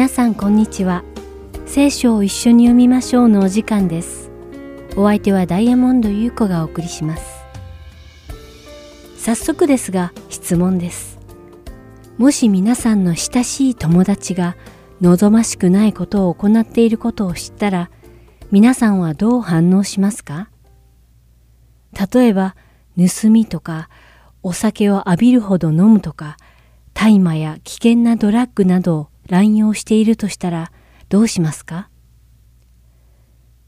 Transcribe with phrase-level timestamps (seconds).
[0.00, 1.04] 皆さんこんにちは。
[1.66, 4.30] 聖書を一緒に読みましょうのお時間です。
[4.96, 7.44] お相手はダイヤモンド優子がお送りします。
[9.18, 11.18] 早速ですが質問です。
[12.16, 14.56] もし皆さんの親しい友達が
[15.02, 17.90] 望ましくないことを行っていることを知ったら、
[18.50, 20.48] 皆さんはどう反応しますか？
[22.14, 22.56] 例えば、
[22.96, 23.90] 盗みとか、
[24.42, 26.38] お酒を浴びるほど飲むとか、
[26.94, 30.72] 大麻や危険なドラッグなどを乱用しているとしたら
[31.08, 31.88] どうしますか？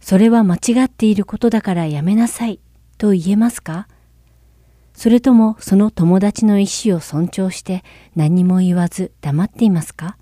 [0.01, 2.59] それは間違っていることだからやめなさい
[2.99, 3.87] と言えますか？
[4.93, 7.85] それともその友達の意思を尊重して
[8.17, 10.19] 何も言わず黙っていますか？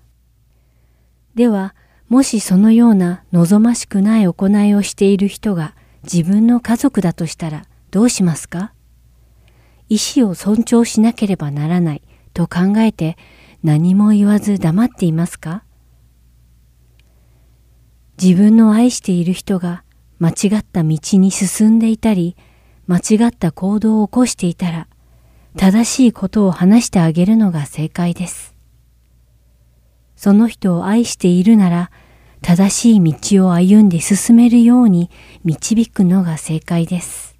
[1.33, 1.73] では、
[2.07, 8.73] もしそのような望ましくない行いをしている人が自分の家族だとしたらどうしますか？
[9.89, 13.17] 意思を尊重しなければならないと考えて
[13.63, 15.63] 何も言わず黙っていますか？
[18.21, 19.83] 自分の愛している人が
[20.17, 22.35] 間違った道に進んでいたり、
[22.87, 24.87] 間違った行動を起こしていたら、
[25.57, 28.55] 正しいことを話してあげるのが正解です。
[30.15, 31.91] その人を愛しているなら、
[32.41, 35.11] 正しい道を歩んで進めるように
[35.43, 37.37] 導くのが正解です。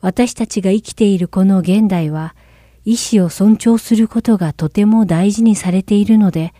[0.00, 2.34] 私たちが生きているこの現代は、
[2.90, 6.52] 意志を尊重することがとても大事にされているので、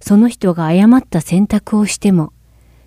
[0.00, 2.32] その人が誤った選択をしても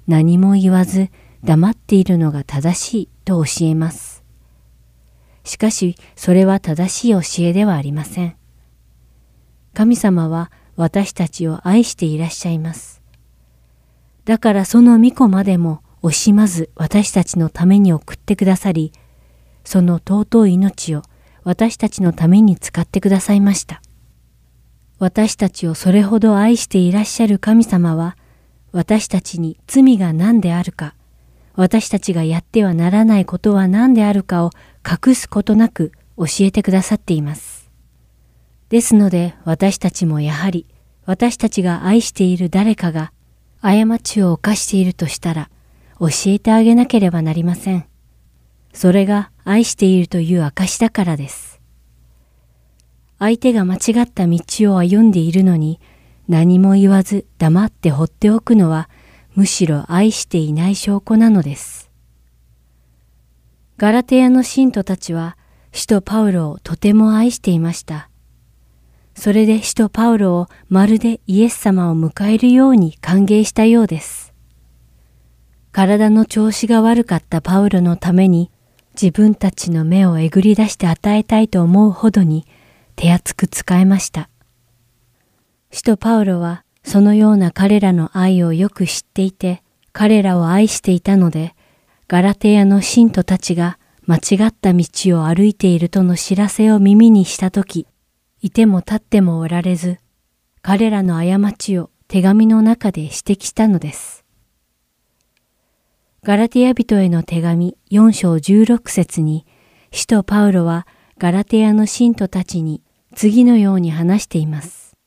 [0.06, 1.10] 何も言わず
[1.46, 4.26] 黙っているのが正しいと教えます。
[5.46, 8.36] しかしそれは正しい教えではありません。
[9.74, 13.02] 神様は私たちを愛していらっしゃいます。
[14.26, 18.92] だからその御子までも惜しまず私たちのために送ってくださり、
[19.64, 21.04] その尊い命を
[21.50, 23.82] 私たちのために使ってくださいました。
[25.00, 28.18] 私たちをそれほど愛していらっしゃる神様は、
[28.72, 30.94] 私たちに罪が何であるか、
[31.56, 34.52] 私たちがやってはならないことは何であるかを
[34.88, 37.72] 隠すことなく教えてくださっています。
[38.70, 40.68] ですので私たちもやはり、
[41.08, 43.12] 私たちが愛している誰かが
[43.64, 45.50] 過ちを犯しているとしたら、
[46.00, 47.88] 教えてあげなければなりません。
[48.72, 51.60] それが愛しているという証だからです。
[53.18, 54.40] 相手が間違った道
[54.72, 55.80] を歩んでいるのに
[56.28, 58.90] 何も言わず黙って放っておくのは
[59.34, 61.90] むしろ愛していない証拠なのです。
[63.78, 65.36] ガラテヤの信徒たちは
[65.72, 68.12] 使徒パウロをとても愛していました。
[69.16, 74.32] それで使徒パウロをまるでイエス様を迎えるように歓迎したようです。
[75.72, 78.52] 体の調子が悪かったパウロのために
[79.02, 82.46] 自分たちの目をえぐり出して与えたいと思うほどに
[82.98, 84.30] 手厚く使えました。
[85.72, 91.56] 使徒パウロはそのような彼らの愛をよく知っていて、彼らを愛していたので、
[92.10, 94.86] ガラテヤの信徒たちが間違った道
[95.18, 97.88] を歩いているとの知らせを耳にしたとき、
[98.42, 100.00] いても立ってもおられず、
[100.62, 104.19] 彼らの過ちを手紙の中で指摘したのです。
[106.22, 109.46] ガラテヤ人への手紙4章16節に、
[109.92, 110.86] 使徒パウロは
[111.18, 112.84] ガラテヤの信徒たちに
[113.16, 114.98] 次のように話しています。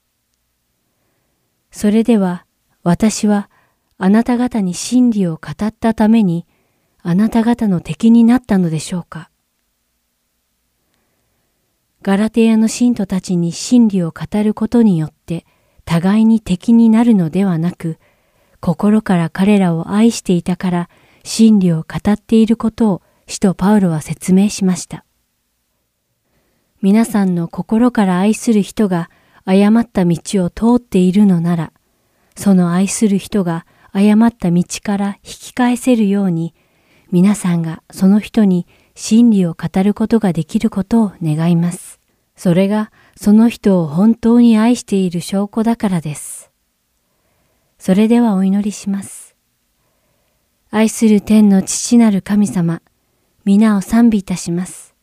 [1.70, 2.46] それでは
[2.82, 3.50] 私は
[3.98, 6.46] あなた方に真理を語ったために
[7.02, 9.30] あなた方の敵になったのでしょうか
[12.00, 15.44] ガラテヤの信徒たちに真理を語ることによって
[15.84, 17.98] 互いに敵になるのではなく、
[18.60, 20.88] 心から彼らを愛していたから
[21.24, 25.04] 真理を語っていることを使徒パウロは説明しました。
[26.80, 29.08] 皆さんの心から愛する人が
[29.44, 31.72] 誤った道を通っているのなら、
[32.36, 36.54] その愛する人が誤った道から引き返せるように、
[37.10, 42.00] 皆さんがその人に真理を語ることができることを願います。
[42.36, 46.50] それがその人を本当に愛している証拠だからです。
[47.78, 49.21] それではお祈りします。
[50.74, 52.80] 愛する天の父なる神様、
[53.44, 54.94] 皆を賛美いたします。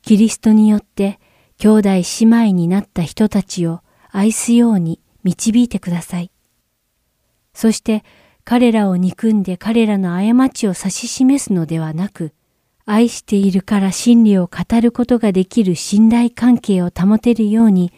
[0.00, 1.20] キリストによって
[1.58, 6.30] 兄弟姉妹になった人たちを愛すように導いてください。
[7.52, 8.02] そして
[8.44, 12.32] 彼らを憎んで彼らの過ちを指し示すのではなく、
[12.86, 17.92] 愛しているから真理を語ることができる信頼関係を保てるように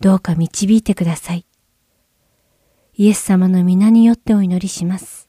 [0.00, 1.44] どうか導いてください。
[2.94, 5.25] イエス様の皆によってお祈りします。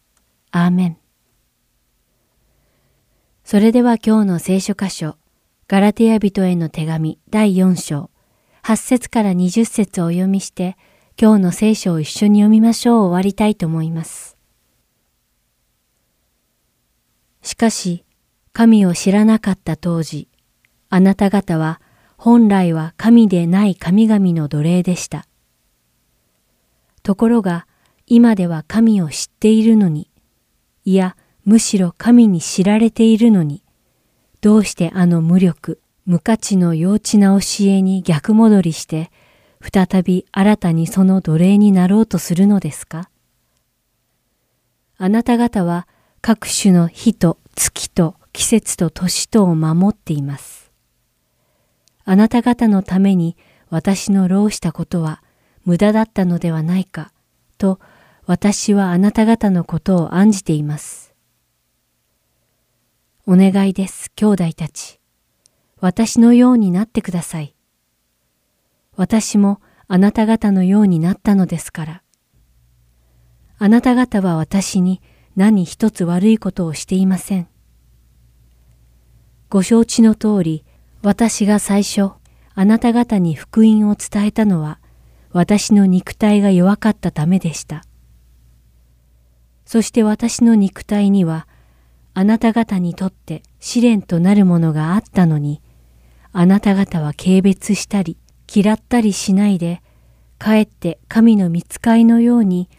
[0.65, 0.97] アーメン。
[3.43, 5.15] それでは今日の聖書箇所、
[5.67, 8.09] ガラテヤ人への手紙第4章、
[8.63, 10.75] 8節から20節をお読みして、
[11.19, 14.35] 今日の聖書を一緒に読みましょう終わりたいと思います。
[17.41, 18.03] しかし、
[18.51, 20.27] 神を知らなかった当時、
[20.89, 21.79] あなた方は
[22.17, 25.27] 本来は神でない神々の奴隷でした。
[27.03, 27.67] ところが
[28.07, 30.09] 今では神を知っているのに、
[30.87, 33.61] いやむしろ神に知られているのに、
[34.39, 39.11] どうしてあの無力、無価値の幼稚な教えに逆戻りして、
[39.59, 43.09] 再び新たにその奴隷になろうとするのですか？
[44.97, 45.89] あなた方は
[46.21, 50.71] 各種の日と月と季節と年とを守っています。
[52.05, 53.35] あなた方のために
[53.69, 55.21] 私の労したことは
[55.65, 57.11] 無駄だったのではないか、
[57.57, 57.81] と
[58.29, 61.15] 私はあなた方のことを案じています。
[63.25, 64.99] お願いです、兄弟たち。
[65.79, 67.55] 私のようになってください。
[68.97, 72.03] 私もあなた方のようになったのですから。
[73.59, 75.01] あなた方は私に
[75.37, 77.47] 何一つ悪いことをしていません。
[79.47, 80.65] ご承知の通り、
[81.01, 82.11] 私が最初、
[82.55, 84.81] あなた方に福音を伝えたのは、
[85.31, 87.85] 私の肉体が弱かったためでした。
[89.67, 91.45] そして私の肉体には、
[92.13, 95.61] あなた方にとって試練となるものがあったのに、
[96.31, 98.15] あなた方は軽蔑したり、
[98.51, 99.81] 嫌ったりしないで、
[100.39, 102.69] かえって神の見つかいのように、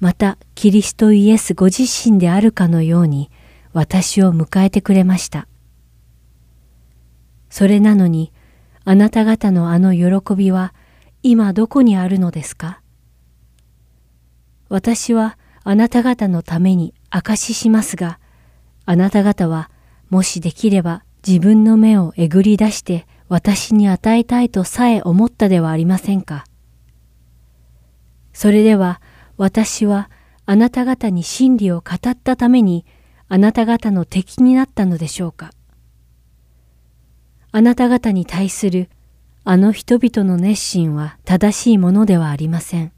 [0.00, 3.30] またキリストイエスご自身であるかのように、
[3.74, 5.46] 私を迎えてくれました。
[7.50, 8.32] それなのに、
[8.86, 10.72] あなた方のあの喜びは
[11.22, 12.80] 今どこにあるのですか？
[14.70, 15.37] 私は
[15.70, 18.18] あなた方のために証ししますが、
[18.86, 19.70] あなた方は
[20.08, 26.46] もしできれば自分の目をえぐり出して私に与えたいとさえ思ったではありませんか？
[28.32, 29.02] それでは
[29.36, 30.10] 私は
[30.46, 32.86] あなた方に真理を語ったために
[33.28, 35.50] あなた方の敵になったのでしょうか？
[37.52, 38.88] あなた方に対する
[39.44, 42.90] あの人々の熱心は正しいものではありません。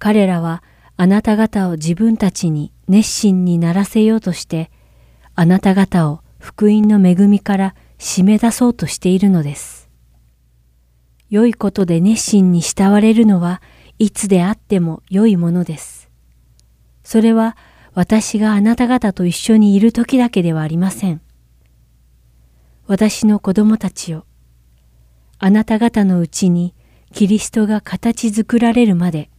[0.00, 0.64] 彼らは
[0.96, 4.70] あなた方を自分たちに熱心にならせようとして、
[5.34, 9.88] あなた方を福音の恵みから締め出そうとしているのです。
[11.30, 13.60] 良いことで熱心に慕われるのは
[13.98, 16.10] いつであっても良いものです。
[17.02, 17.56] それは
[17.94, 21.20] 私があなた方と一緒にいる時だけではありません。
[22.86, 24.26] 私の子供たちを
[25.38, 26.74] あなた方のうちに
[27.12, 29.30] キリストが形作られるまで、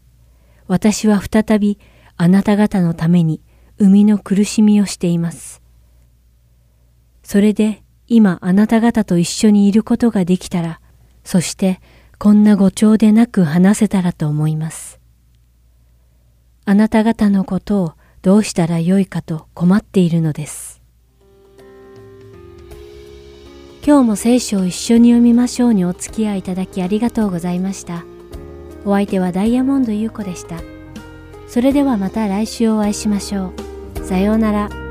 [0.68, 1.80] 私は再び
[2.18, 3.42] あなた方のために
[3.78, 5.62] 生みの苦しみをしています。
[7.24, 10.80] それで今あなた方と一緒にいることができたら、
[11.24, 11.82] そして
[12.18, 15.00] こんな誤調でなく話せたらと思います。
[16.66, 20.82] あなた方のことをどうしたらよいかと困っているのです。
[23.86, 28.04] 今日も聖書を一緒に読みましょうにお付き合いいただきありがとうございました。
[28.86, 30.62] お相手はダイヤモンド優子でした。
[31.48, 33.52] それではまた来週お会いしましょ
[33.96, 34.06] う。
[34.06, 34.85] さようなら。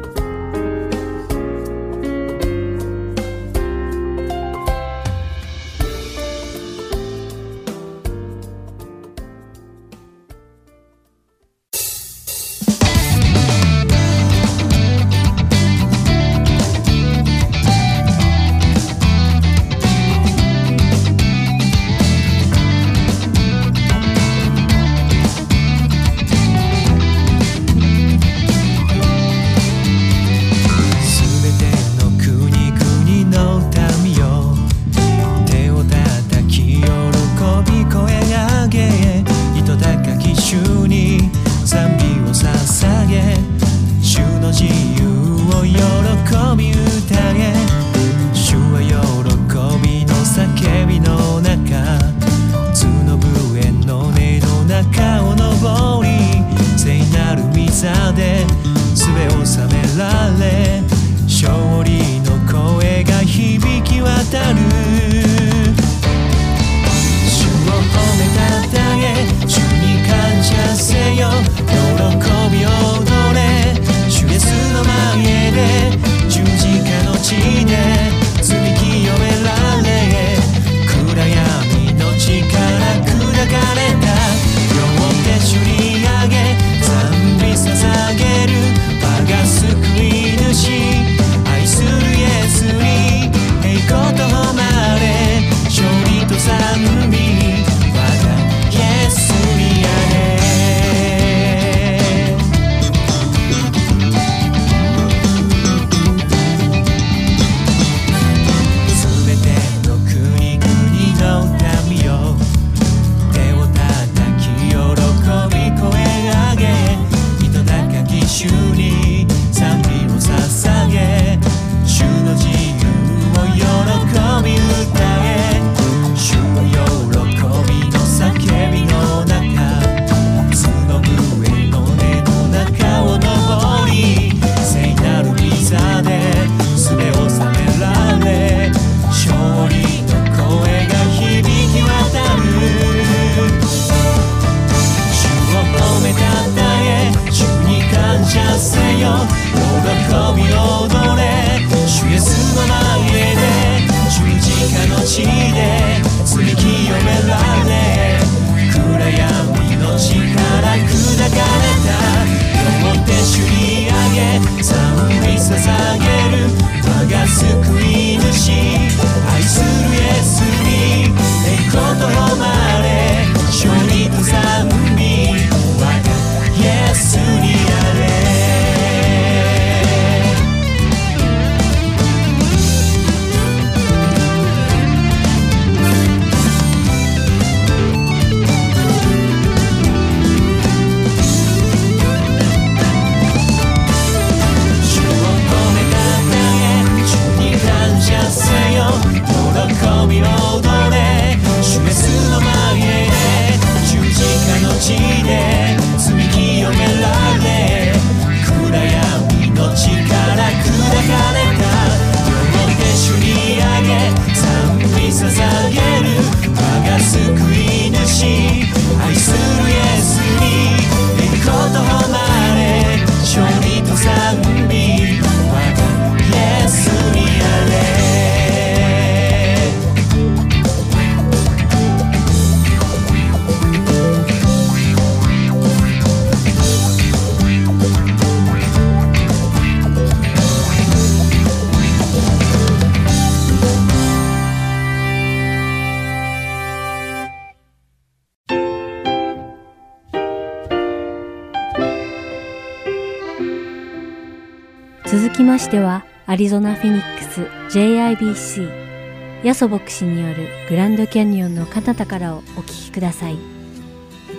[256.34, 257.42] アリゾナ・フィニックス
[257.78, 263.38] JIBC ヤソ牧師によるグランドキャニオンの彼方からをお聞きください。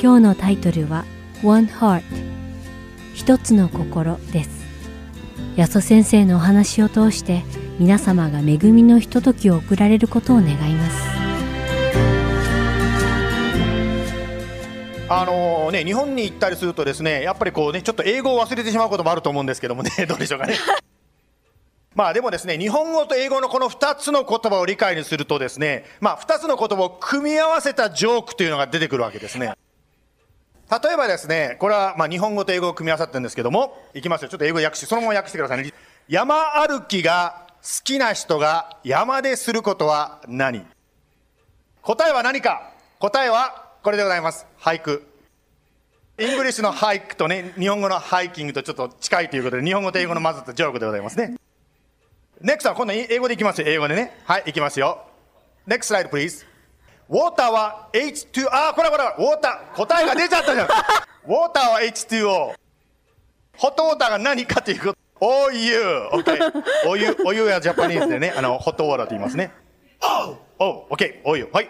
[0.01, 1.05] 今日のタイトルは
[1.41, 2.03] One Heart
[3.13, 4.49] 一つの心です。
[5.55, 7.43] ヤソ先生のお話を通して
[7.79, 11.15] 皆様が恵みのひとときを送られることを願います。
[15.07, 20.55] あのね、日本に行ったりするとですねやっぱりこうねちょっと英語を忘れてしまうこともあると思うんですけどもねどうでしょうかね
[21.95, 29.53] まあでもですね日本語と英語のこの2つの言葉を理解にするとですねまあ2つの言葉を組み合わせたジョークというのが出てくるわけですね。
[30.69, 34.29] 例えばですねこれはま日本語と英語を組み合わさってるんですけどもいきますよ。
[34.29, 35.71] ちょっと英語訳してそのまま訳してくださいね。
[36.09, 40.65] 山歩きが好きな人が山ですることは何？
[41.81, 42.73] 答えは何か？
[42.99, 44.45] 答えはこれでございます。
[44.59, 45.07] 俳句。
[46.17, 51.35] English の hike とね日本語のハイキングとちょっと近いということで日本語と英語の混ざったジョークでございますね。
[52.41, 53.67] NEXT は今度英語でいきますよ。
[53.67, 54.17] 英語でね。
[54.25, 55.01] はいいきますよ。
[55.67, 56.45] NEXT slide please.
[57.09, 60.67] ウォーターは H2 あこれこれウォーター答えが出ちゃったじゃん。
[60.67, 62.55] ウォーターは H2O
[63.57, 64.97] ホットウォーターが何かということ。
[65.21, 65.79] お湯
[66.11, 68.33] OK お湯お湯はジャパニーズでね。
[68.35, 69.51] あのホットウォーターと言いますね。
[70.59, 70.93] おう。
[70.93, 71.69] OK お湯はい。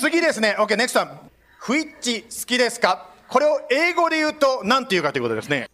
[0.00, 0.54] 次ですね。
[0.58, 1.20] OK NEXT は
[1.58, 3.08] フイッチ好きですか？
[3.28, 5.68] これを英語で言うと何て言うかということですね。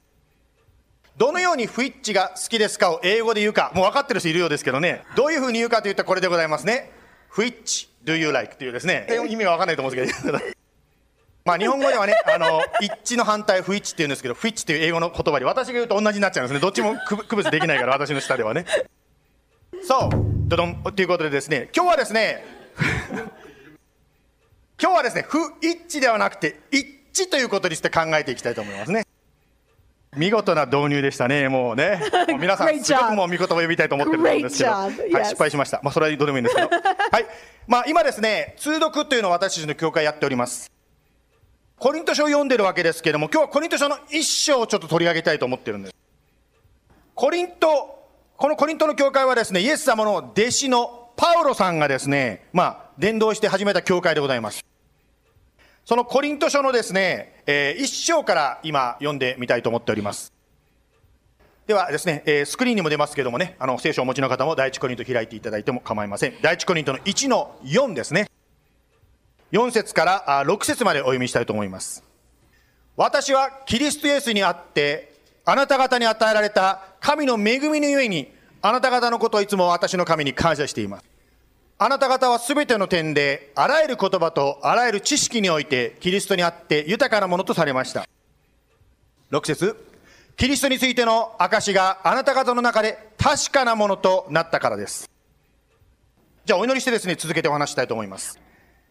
[1.21, 5.05] どのようにフイッチが好きですかを英語で言うかもう分かってる人いるようですけどね。
[5.17, 6.93] どういうふうに言うかというとこれでございますね。
[7.29, 9.07] フイッチ do you like というですね。
[9.29, 10.39] 意味が分かんないと思うんですけど
[11.45, 16.61] まあ日本語ではねあの一致の反対フイッチって言うんですけどフイッチという英語の言葉で私が言うと同じになっちゃうんですね。
[16.61, 18.65] どっちも区区別できないから私の下ではね。
[19.87, 20.11] そう
[20.49, 22.43] ドドンということでですね今日はですね
[24.81, 29.05] 今日はですね不一致ではなくて一致ということにして考えていきたいと思いますね。
[30.17, 31.49] 見事な導入でしたね。
[31.49, 32.01] もうね。
[32.29, 35.81] もう皆さんすご.くもう見言葉を呼びたいと思ってると思うんですけど、は.い.失敗しました。
[35.83, 36.69] まあそれはどうでもいいんですけど。
[37.13, 37.27] はい。
[37.69, 40.71] まあ今ですね通読というのを私たちの教会やっております。
[41.79, 45.95] コリント書を読んでるわけですけども今日はコリント書の一章をちょっと取り上げたいと思ってるんです。
[47.15, 48.01] コリント
[48.37, 54.65] このコリントの教会はですねイエス様の弟子のパウロさんがですねまあ伝道して始めた教会でございます
[55.85, 60.33] そのコリント書のですね、えー一章から今読んでみたいと思っております。
[61.67, 66.35] ではですね、えースクリーンにも出ますけどもねあの聖書をお持ちの方も第一コリント開いていただいても構いません。
[66.43, 68.27] 第一コリントの1の4ですね。
[69.53, 72.05] 4節からあ6節までお読みしたいと思います。
[72.97, 75.13] 私はキリストイエスにあって
[75.45, 78.33] あなた方に与えられた神の恵みのゆえに
[78.63, 81.05] あなた方のことをいつも私の神に感謝しています。
[81.83, 88.07] あなた方はすべての点であらゆる言葉とあらゆる知識においてキリストにあって豊かなものとされました。
[89.31, 89.75] 6節。
[90.37, 95.09] キリストについての証があなた方の中で確かなものとなったからです。
[96.45, 98.39] じゃあお祈りしてですね続けてお話したいと思います。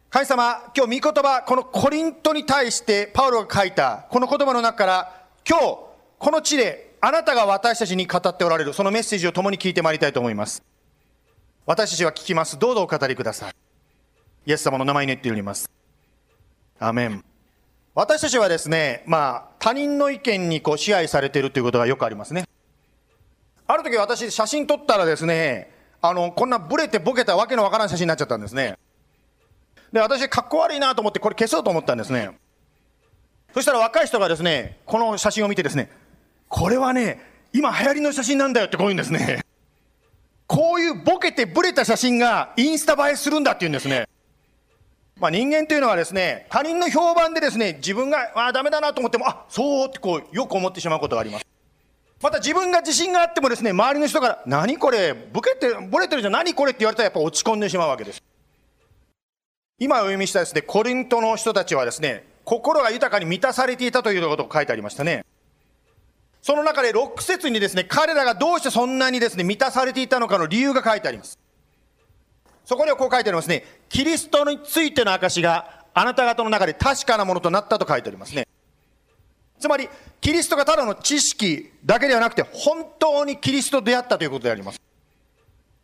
[0.10, 5.78] 神様今日御言葉このコリントに対してパウロが書いたこの言葉の中から今日
[6.18, 10.64] この地であなたが私たちに語っておられるそのメッセージを共に聞いてまいりたいと思います。
[11.70, 12.58] 私たちは聞きます。
[12.58, 13.54] どうぞお語りください。
[14.48, 15.70] イエス様の名前に言っております。
[16.80, 17.24] アメン。
[17.94, 22.46] 私たちはですねまあ他人の意見にこう支配されているということがよくありますね。
[23.68, 25.72] ある時私写真撮ったらですね
[26.02, 28.76] あのこんなブレてボケたわけのわからん写真になっちゃったんですね。
[29.94, 32.32] で私かっこ悪いなと思ってこれ消そうと思ったんですね。
[33.54, 35.92] そしたら若い人がですねこの写真を見てですね
[36.48, 37.22] これはね
[37.54, 39.46] 今流行りの写真なんだよってこう言うんですね。
[40.50, 44.10] こういうボケてブレた写真がインスタ映えするんだって言うんですね。
[45.20, 51.46] まあ、人間というのはですね他人の評判でですね自分がああダメだなと思ってもあそうってこうよく思ってしまうことがあります。
[52.20, 58.24] また自分が自信があってもですね周りの人から何これボケてボレてるじゃん何これって言われたらやっぱ落ち込んでしまうわけです。
[59.78, 65.24] 今お読みしたですねコリントの人たちはですね心が豊かに満たされていたということが書いてありましたね。
[66.42, 71.38] その中で6節にですね彼らがどうしてそんなにですね満たされていたのかの理由が書いてあります。
[72.66, 73.66] そこにはこう書いてありますね。
[73.90, 78.48] キリストについての証があなた方の中で確かなものとなったと書いてありますね。
[79.60, 79.90] つまり
[80.22, 84.80] キリストがただの知識だけではなくて本当にキリストと出会ったということであります。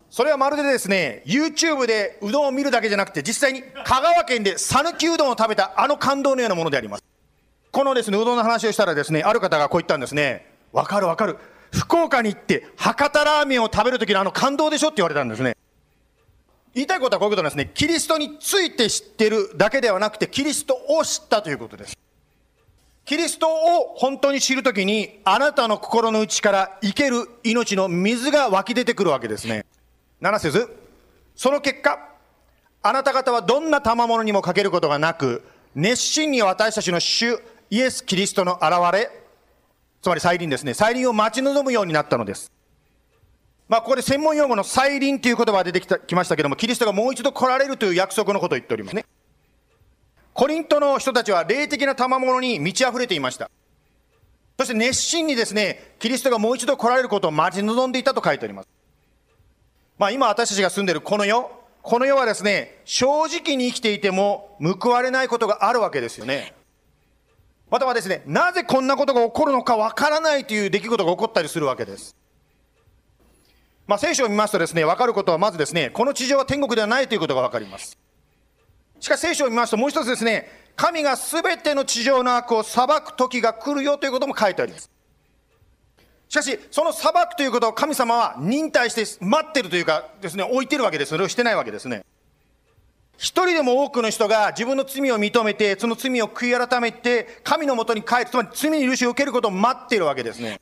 [0.09, 7.03] それはまるでですね YouTube でうどんを見るだけじゃなくて実際に香川県で讃岐うどんを食べたあの感動のようなものであります。
[7.75, 10.49] このですねうどんの話をしたらですねある方がこう言ったんですね。
[10.71, 11.37] わかるわかる。
[11.73, 15.57] 福岡に行って博多ラーメンを食べる時のあの感動でしょって言われたんですね。
[16.73, 17.69] 言いたいことはこういうことなんですね。
[17.73, 21.97] キリストについて知ってるだけではなくてキリストを知ったということです。
[23.03, 29.65] キリストを本当に知るときにあなたの心の内から生ける命の水が湧き出てくるわけですね。
[30.21, 30.73] 7節。
[31.35, 31.99] その結果
[32.81, 35.43] あなた方はどんな賜物にもかけることがなく
[35.75, 37.37] 熱心に私たちの主
[37.69, 39.09] イエス・キリストの現れ
[40.01, 40.75] つまり再臨ですね。
[40.75, 42.51] 再臨を待ち望むようになったのです。
[43.67, 49.03] まあここで専門用語の再臨という言葉が出てきたきましたけどもキリストがもう一度来られるという約束のことを言っておりますね。
[50.35, 53.49] コリントの人たちは霊的な賜物に満ち溢れていました。
[54.59, 58.69] そして熱心にですねキリストがもう一度来られることを待ち望んでいたと書いてあります。
[59.97, 61.49] まあ今私たちが住んでいるこの世
[61.81, 66.53] この世はですね正直に生きていても報われないことがあるわけですよね。
[67.69, 72.15] またはですねなぜこんなことが起こるのかわからないという出来事が起こったりするわけです
[73.87, 77.97] まあ、聖書を見ますとですね、分かることはまずですね、この地上は天国ではないということが分かります。
[78.99, 84.89] しかし聖書を見ますともう一つですね、神がすべての地上の悪を裁く時が来るよということも書いてあります。
[86.29, 91.09] しかし、その裁くということを神様は忍耐して待ってるというかですね、置いてるわけです。
[91.09, 92.03] それをしてないわけですね。
[93.17, 100.59] 一人でも多くの人が自分の罪を認めて、その罪を悔い改めて、神のもとに帰る、つまり罪に許しを受けることを待っているわけですね。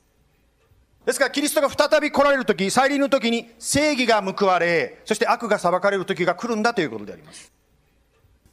[1.06, 7.52] ですから、キリストが再び来られるとき、再臨のときに正義が報われ、そして悪が裁かれるときが来るんだということであります。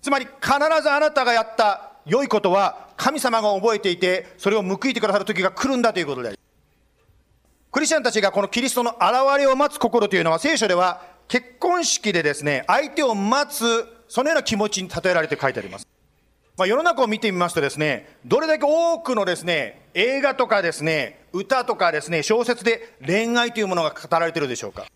[0.02, 6.50] つまり、必ずあなたがやった良いことは、神様が覚えていて、それを報いてくださるときが来るんだということであります。
[7.70, 15.86] クリスチャンたちがこのキリストの現れを待つ心というのは、聖書では結婚式でですね、相手を待つ、そのような気持ちに例えられて書いてあります。
[16.56, 24.86] まあ、世の中を見てみますとですね、どれだけ多くのですね、映画とかですね、歌とかですね、小説で恋愛というものが語られているでしょうか。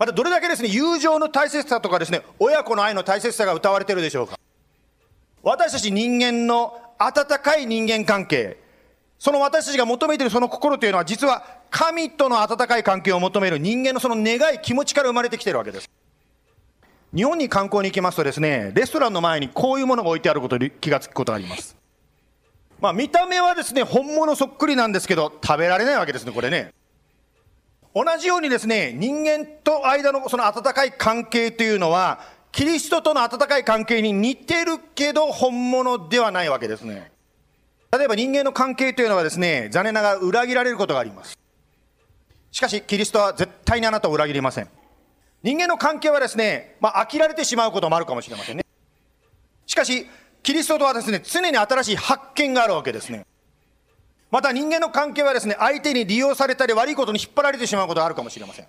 [0.00, 4.40] またどれだけですね、友情の大切さとかですね、親子の愛の大切さが歌われているでしょうか。
[5.44, 8.58] 私たち人間の温かい人間関係、
[9.18, 15.90] その私たちが求めているその心というのは実は神との温かい関係を求める人間のその願い、気持ちから生まれてきているわけです。
[17.14, 21.76] 日本に観光に行きますとですね、レストランの前にこういうものが置いてあることに気がつくことがあります。
[22.80, 26.72] まあ見た目はですね、本物そっくりなんですけど、食べられないわけですね、これね。
[27.94, 32.20] 同じようにですね、人間と間のその温かい関係というのは、
[32.52, 37.10] キリストとの温かい関係に似てるけど本物ではないわけですね。
[37.96, 41.38] 例えば人間の関係というのはですね、残念ながら裏切られることがあります。
[42.50, 44.68] しかし、キリストは絶対にあなたを裏切りません。
[45.42, 48.64] 人間の関係はですね、まあ、飽きられてしまうこともあるかもしれませんね。
[49.66, 50.06] しかし、
[50.42, 53.26] キリストとはですね、常に新しい発見があるわけですね。
[54.30, 58.66] また人間の関係はですね、相手に利用されたり悪いことに引っ張られてしまうことがあるかもしれません。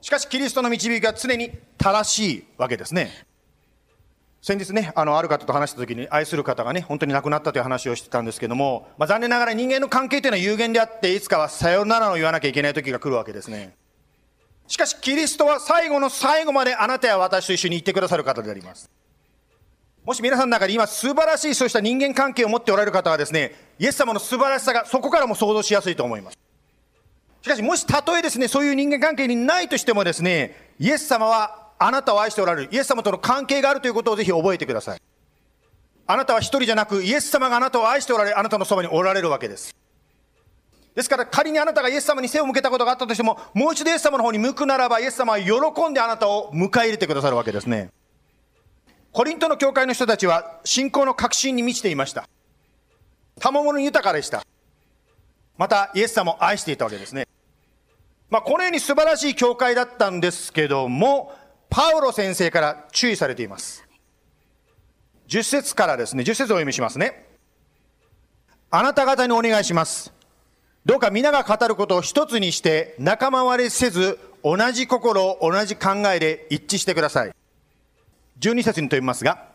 [0.00, 3.27] しかし、キリストの導きが常に正しいわけですね。
[4.40, 13.74] 先日ね、あの、ある方と話した時に、愛する方がね、本当に亡くなったという話をしてたんですけども、まあ、残念ながら人間の関係というのは有限であって、いつかはさよならを言わなきゃいけない時が来るわけですね。
[14.68, 18.88] しかし、キリストは最後の最後まであなたや私と一緒にいてくださる方であります。
[20.04, 26.38] もし皆さんの中で今素晴らしいそうした人間関係を持っておられる方はですね、イエス様の素晴らしさがそこからも想像しやすいと思います。
[27.42, 35.02] しかし、もしたとえですね、そういう人間関係にないとしてもですね、イエス様はあなたを愛しておられる、イエス様との関係があるということをぜひ覚えてください。
[36.06, 39.74] あなたは一人じゃなく、イエス様があなたを愛しておられ、あなたのそばにおられるわけです。
[40.94, 47.90] ですから仮にあなたがイエス様に背を向けたことがあったとしても、もう一度イエス様の方に向くならば、イエス様は喜んであなたを迎え入れてくださるわけですね。
[49.12, 52.28] コリントの教会の人たちは信仰の確信に満ちていました。
[53.38, 54.42] 賜物豊かでした。
[55.56, 57.28] また、イエス様を愛していたわけですね。
[58.30, 61.32] まあ、このように素晴らしい教会だったんですけども、
[61.70, 63.86] パウロ先生から注意されています。
[65.28, 67.26] 10節からですね、10節をお読みしますね。
[68.70, 70.12] あなた方にお願いします。
[70.84, 77.32] どうか皆が語ることを一つにして仲間割れせず、同じ心を、同じ考えで一致してください。
[78.40, 79.48] 12節にと言いますが、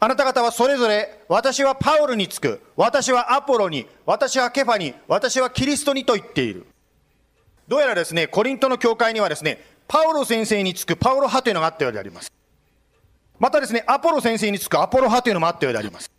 [0.00, 6.66] あなた方はそれぞれ、私はパウルにつく、私はアポロに、私はケファに、私はキリストにと言っている。
[7.68, 12.32] どうやらですね、コリントの教会にはですね、パウロ先生につくパウロ派というのがあったようであります。
[13.38, 16.10] またですね、アポロ先生につくアポロ派というのもあったようであります。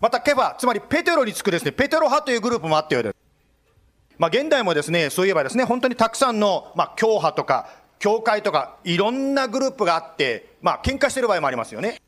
[0.00, 4.18] またケファ、つまりペテロにつくですね、ペテロ派というグループもあったようであります。
[4.18, 12.00] まあ現代もですね、そういえばですね、本当にたくさんの、まあ教派とか、教会とか、いろんなグループがあって、まあ喧嘩してる場合もありますよね。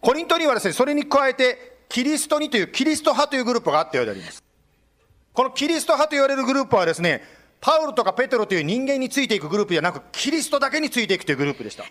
[0.00, 4.42] コリントにはですね、それに加えて、キリストにというキリスト派というグループがあったようであります。
[5.32, 7.22] このキリスト派と言われるグループはですね、
[7.66, 11.82] パウルとかペテロという人間についていくグループではなく、キリストだけについていくというグループでした。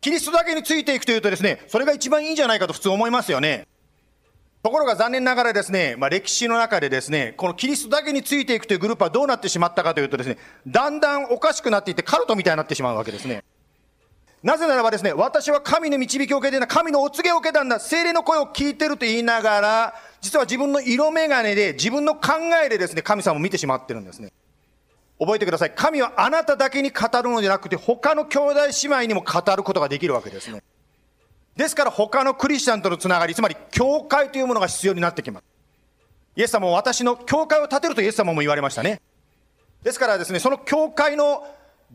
[0.00, 3.66] キリストだけについていくというとですね、それが一番いいんじゃないかと普通思いますよね。
[4.62, 13.44] ところが残念ながらですね、まあ、歴史の中でですね、このキリストだけについていくというグループはどうなってしまったかというとですね、だんだんおかしくなっていってカルトみたいになってしまうわけですね。
[14.42, 22.32] なぜならばですね、私は神の導きを受けてんだ、神のお告げを受けたんだ、精霊の声を聞いてると言いながら、実は自分の色眼鏡で、自分の考
[22.64, 24.32] えでですね、神様を見てしまってるんですね。
[25.20, 25.72] 覚えてください。
[25.74, 30.62] 神はあなただけに語るのではなくて、他の兄弟姉妹にも語ることができるわけですね。
[31.56, 35.44] ですから他のクリスチャンとのつながり、つまり教会というものが必要になってきます。
[36.36, 39.02] イエス様も私の教会を建てるとイエス様も言われましたね。
[39.82, 41.46] ですからですね、その教会の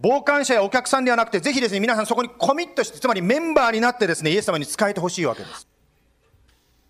[0.04, 5.68] 傍観者やお客さんではなくて、ぜひですね、皆さんそこにコミットして、つまりメンバーになってですね、イエス様に仕えてほしいわけです。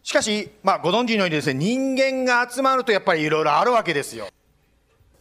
[0.03, 4.27] しかし、まあ、ご存知のようにですね、人間が集まるとやっぱりいろいろあるわけですよ。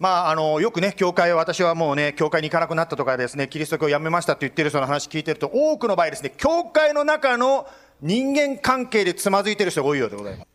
[0.05, 7.67] まあ、あのよくね、教会は私はもうね、教会に行かなくなったとかですね、キリスト教をやめましたって言ってる人の話聞いてると、多くの場合ですね、教会の中の
[8.03, 10.49] 人間関係でつまずいてる人が多いようでございます。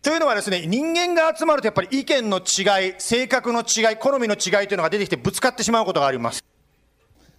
[0.00, 6.42] というのはですね、人間が集まるとやっぱり意見の違い、性格の違い、好みの違いというのが出てきてぶつかってしまうことがあります。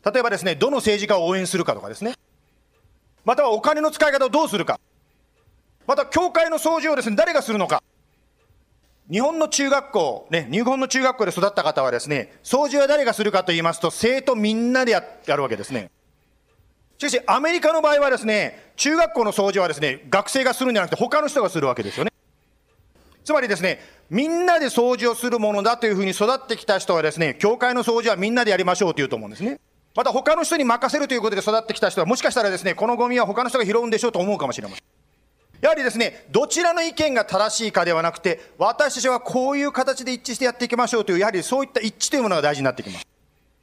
[0.06, 2.14] 例えばですね、どの政治家を応援するかとかですね、
[3.26, 4.80] またはお金の使い方をどうするか、
[5.88, 7.82] また教会の掃除をですね、誰がするのか、
[9.12, 15.92] 日本の中学校、ね、日本の中学校で育った方はですね、掃除は誰がするかと言いますと、生徒みんなでややるわけですね。
[16.98, 22.14] しかし、アメリカの場合はですね、中学校の掃除はですね、学生がするんじゃなくて他の人がするわけですよね。
[23.26, 29.60] つまりですね、みんなで掃除をするものだというふうに育ってきた人はですね、教会の掃除はみんなでやりましょうというと思うんですね。
[29.96, 35.03] また他の人に任せるということで育ってきた人はもしかしたらですね、このゴミは他の人が拾うんでしょうと思うかもしれません。
[35.64, 43.08] やはりですね、どちらの意見が正しいかではなくて、私たちはこういう形で一致してやっていきましょうという、やはりそういった一致というものが大事になってきます。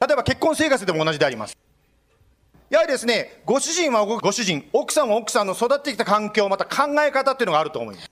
[0.00, 1.54] 例えば結婚生活でも同じであります。
[2.70, 8.10] やはりですね、ご主人はご主人、奥さんは奥さんの育ってきた環境、また考え方っていうのがあると思います。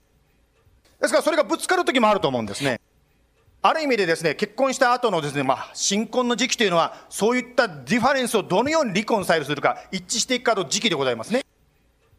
[1.01, 2.79] ですからそれがぶつかる時もあると思うんですね。
[3.63, 11.43] ある意味でですね、結婚した後のですね、まあ、新婚の時期というのは、そういったディファレンスをどのようにリコンサイルするか、一致していくかの時期でございますね。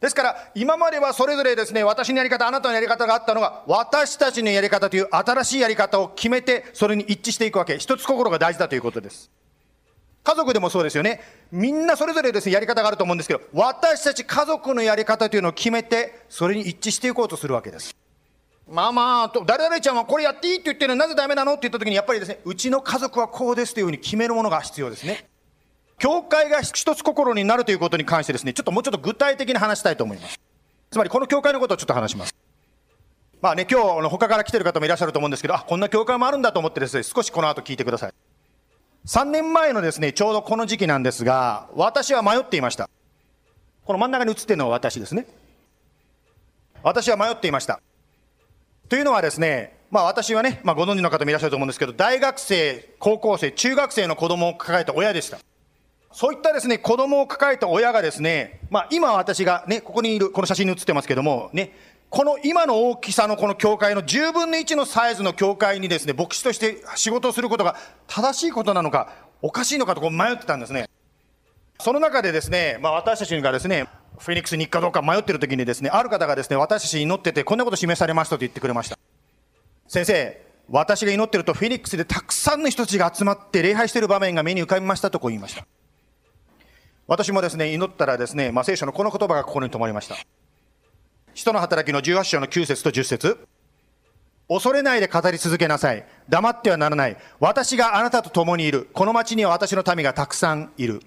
[0.01, 7.77] ですから、今まではそれぞれですね、私のやり方、あなたのやり方があったのが、私たちのやり方という新しいやり方を決めて、それに一致していくわけ。
[7.77, 9.29] 一つ心が大事だということです。
[10.23, 11.21] 家族でもそうですよね。
[11.51, 17.95] みんなそれぞれですね、やり方があると思うんですけど、私たち家族のやり方というのを決めて、それに一致していこうとするわけです。
[18.67, 25.27] まあまあ、と誰々ちゃんはこれやっていいって言ってるのになぜダメなのって言った時に、やっぱりですね、うちの家族はこうですというふうに決めるものが必要ですね。
[26.01, 30.39] 教会が一つ心になるということに関してですね、ちょっともうちょっと具体的に話したいと思います。
[30.89, 32.33] つまりこの教会のことをちょっと話します。
[33.39, 38.13] まあね、今日、他から来てる方もいらっしゃると思うんですけど、あ、こんな教会もあるんだと思ってですね、少しこの後聞いてください。
[39.05, 42.89] 3年前のですね、ちょうどこの時期なんですが、私は迷っていました。
[43.85, 45.27] この真ん中に映ってるのは私ですね。
[46.81, 47.79] 私は迷っていました。
[48.89, 55.37] というのはですね、まあ私はね、まあご存知の方もいらっしゃると思うんですけど、大学生、高校生、中学生の子供を抱えた親でした。
[56.13, 61.73] そういったですね、子供を抱えた親がですね、まあ今私がね、ここにいる、この写真に写ってますけども、ね、
[62.09, 69.09] この今の大きさのこの教会の10分の1のサイズの教会にですね、牧師として仕事をすることが正しいことなのか、
[69.41, 70.89] おかしいのかとこう迷ってたんですね。
[71.79, 73.87] その中でですね、まあ私たちがですね、
[74.19, 78.99] フェニックスに行くかどうか迷ってる時にですね、ある方がですね、私たちに祈ってて、こんなこと示されましたと言ってくれました。
[79.87, 85.65] 先生、私が祈ってるとフェニックスでたくさんの人たちが集まって礼拝してる場面が目に浮かびましたとこう言いました。
[87.11, 90.15] 私もですね、祈ったらですね、まあ、聖書のこの言葉が心に留まりました。
[91.33, 93.37] 人の働きの18章の9節と10節
[94.47, 96.05] 恐れないで語り続けなさい。
[96.29, 97.17] 黙ってはならない。
[97.41, 98.87] 私があなたと共にいる。
[98.93, 101.01] この町には私の民がたくさんいる。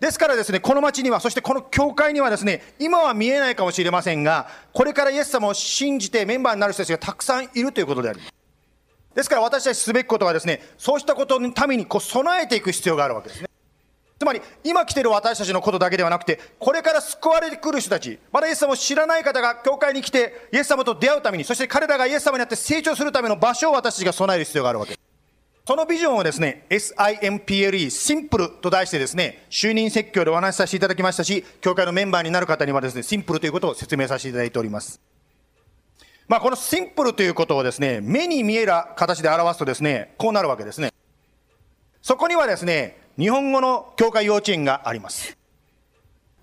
[0.00, 8.32] ですからですね、この町には、そしてこの教会にはですね、今は見えないかもしれませんが、これからイエス様を信じてメンバーになる人たちがたくさんいるということであります。
[9.14, 13.49] ですから私たちすべきことはですね、そうしたことのためにこう備えていく必要があるわけですね。
[14.20, 25.00] つまり、今来てる私たちのことだけではなくて、これから救われてくる人たち、まだイエス様を知らない方が教会に来て、イエス様と出会うために、そして彼らがイエス様になって成長するための場所を私たちが備える必要があるわけです。
[25.66, 35.00] そのビジョンをですね、SIMPLE、シンプルと題してですね、就任説教でお話しさせていただきましたし、教会のメンバーになる方にはですね、シンプルということを説明させていただいております。
[36.28, 40.92] まあ、このシンプルということをですね、目に見える形で表すとですね、こうなるわけですね。
[42.02, 45.36] そこにはですね、日本語の教会幼稚園があります。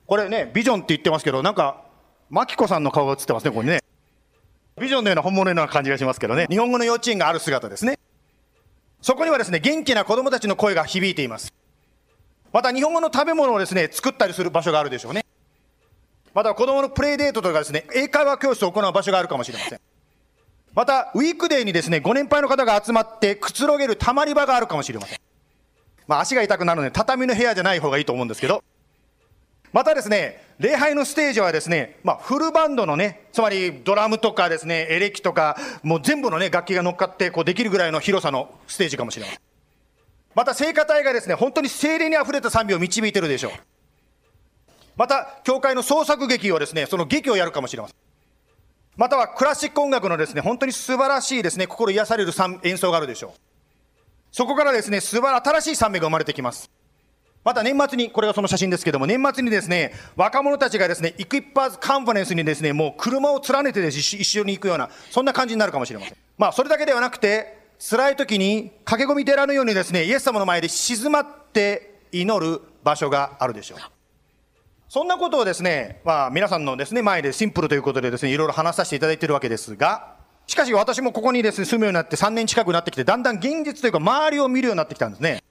[0.06, 1.82] これね、ビジョンって言ってますけど、なんか、
[2.30, 3.84] マキコさんの顔が映ってますね、ここにね。
[4.80, 6.46] ビジョンのような本物のような感じがしますけどね。
[6.52, 7.98] 日本語の幼稚園がある姿ですね。
[9.02, 11.52] そこにはですね、元気な子供たちの声が響いています。
[12.54, 15.26] また日本語の食べ物をですね、作ったりする場所があるでしょうね。
[16.36, 19.82] また子供のプレイデートとかですね、英会話教室を行う場所があるかもしれません。
[20.76, 25.20] また、ウィークデーにですね、ご年配の方が集まってくつろげるたまり場があるかもしれません。
[26.08, 28.64] まあ、足が痛くなるので、畳の部屋じゃない方がいいと思うんですけど、
[29.74, 39.42] またですね、礼拝のステージはですね、まあ、フルバンドのね、つまりドラムとかですね、エレキとか、もう全部のね、楽器が乗っかってこうできるぐらいの広さのステージかもしれません。
[40.34, 43.52] また聖歌隊がですね、本当に精霊にあふれた賛美を導いてるでしょう。
[44.96, 47.98] また、教会の創作劇をですね、その劇をやるかもしれません。
[48.96, 52.32] またはクラシック音楽のですね、本当に素晴らしいですね、心癒される
[52.64, 53.47] 演奏があるでしょう。
[54.32, 56.70] そこからですね、素晴ら新しい賛美が生まれてきます。
[57.44, 66.18] また年末に、これがその写真ですけども、年末にですね、若者たちがですね、イクイッパーズカンファレンスにですね、もう車を連ねてです一緒に行くような、そんな感じになるかもしれません。
[66.38, 73.80] まあ、それだけではなくて、辛い時に駆け込み寺のようにですね、イエス様の前で静まって祈る場所があるでしょう。
[74.90, 80.17] そんなことをですね、まあ、皆さんのですね、前でシンプルということでですね、いろいろ話させていただいているわけですが、
[80.48, 85.44] しかし私もここにですね、住むようになって3年近くなってきて、だんだん現実というか周りを見るようになってきたんですね。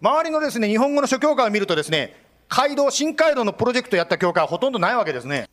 [0.00, 2.16] 周りのですね、日本語の諸教会を見るとですね、
[2.48, 5.48] 街道、新街道のプロジェクトやった教会はほとんどないわけですね。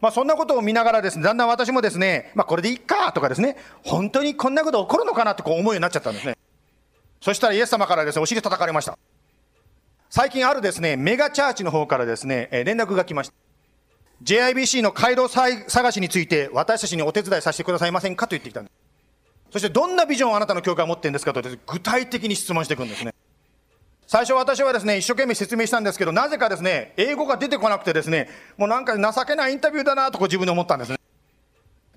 [0.00, 6.36] まあそんなことを見ながらですね、だんだん私もですね、まあこれでいいかとかですね、本当にこんなこと起こるのかなってこう思うようになっちゃったんですね。
[7.20, 8.98] そしたらイエス様からですね、お尻叩かれました。
[10.10, 13.34] 最近あるですね、メガチャーチの方からですね、連絡が来ました。
[14.22, 18.74] JIBC の街道探しについて私たちにお手伝いさせてくださいませんかと言ってきたんです。
[19.52, 23.14] そしてどんなビジョンをあなたの教会は持ってるんですかと具体的に質問していくんですね。
[24.06, 30.98] 最初私はですね、一生懸命説明したんですけど、なぜかですね、英語が出てこなくてですね、もうなんか情けないインタビューだなとこう自分で思ったんですね。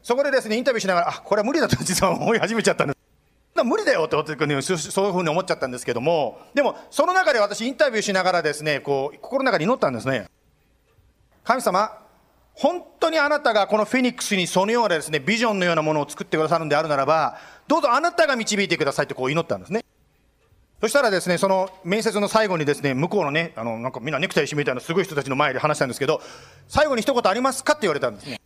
[0.01, 3.63] そこでですね、インタビューしながら、あ、これは無理だと実は思い始めちゃったんです。
[3.63, 10.27] 無理だよってそういうふうに思っちゃったんですけども、でもその中で私インタビューしながらですね、こう心の中に祈ったんですね。
[11.43, 12.04] 神様、
[12.55, 17.37] 本当にあなたがこのフェニックスにそのようなですね、ビジョンのようなものを作ってくださるんであるならば、
[17.67, 19.83] どうぞあなたが導いてくださいってこう祈ったんですね。
[20.79, 26.21] そしたらですね、その面接の最後にですね、向こうのね、あの、なんかみんなネクタイ締めたいなすごい人たちの前で話したんですけど、
[26.67, 28.39] 最後に一言ありますかって言われたんですね。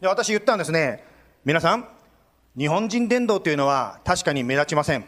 [0.00, 1.04] で、私言ったんですね、
[1.44, 1.88] 皆さん、
[2.58, 5.04] 日本人伝道というのは確かに目立ちません。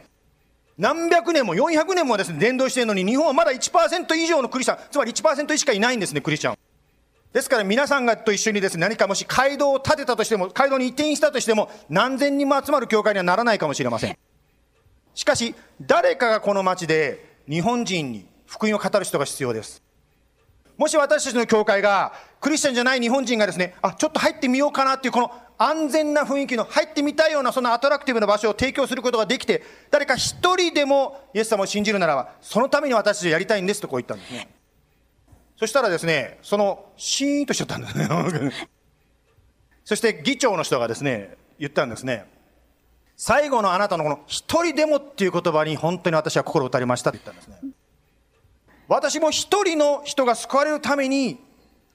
[0.79, 6.59] 何百年も400年もですね、伝道してるのに、日本はまだ1%以上のクリスチャン、つまり1%しかいないんですね、クリスチャン。
[7.33, 14.19] ですから皆さんがと一緒にですね、何かもし街道を建てたとしても、街道に移転したとしても、何千人も集まる教会にはならないかもしれません。
[15.15, 19.81] しかし、誰かがこの町で日本人に福音を語る人が必要です。
[20.77, 34.49] もし私たちの教会が、クリスチャンじゃない日本人がですね、あ、ちょっと入ってみようかなっていう、この安全な雰囲気の入ってみたいような、そのアトラクティブな場所を提供することができて、誰か一人でもイエス様を信じるならば、そのために私たちはやりたいんですとこう言ったんですね。
[35.61, 38.09] そしたらですね、その、シーンとしちゃったんですね。
[39.85, 42.25] そして議長の人がですね、言ったんですね。
[43.15, 47.73] 最後のあなたのこの一人でもっていう言葉に本当に私は心打たれましたって言ったんですね。
[48.89, 51.39] 私も一人の人が救われるために、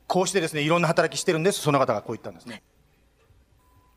[0.06, 1.60] こうしてですね、いろんな働きしてるんです。
[1.60, 2.62] その方がこう言ったんですね。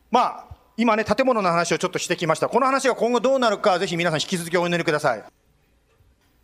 [0.09, 2.49] まあ、今ね、建物の話をちょっとしてきました。
[2.49, 5.23] この話が今後どうなるか、ぜひ皆さん引き続きお祈りください。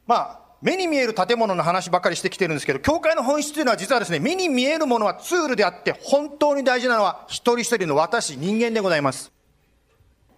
[0.05, 9.31] まあ、目に見える建物の話ばっかりしてきてるんですけど、教会の本質というのは実はですね、目に見えるものはツールであって、本当に大事なのは一人一人の私、人間でございます。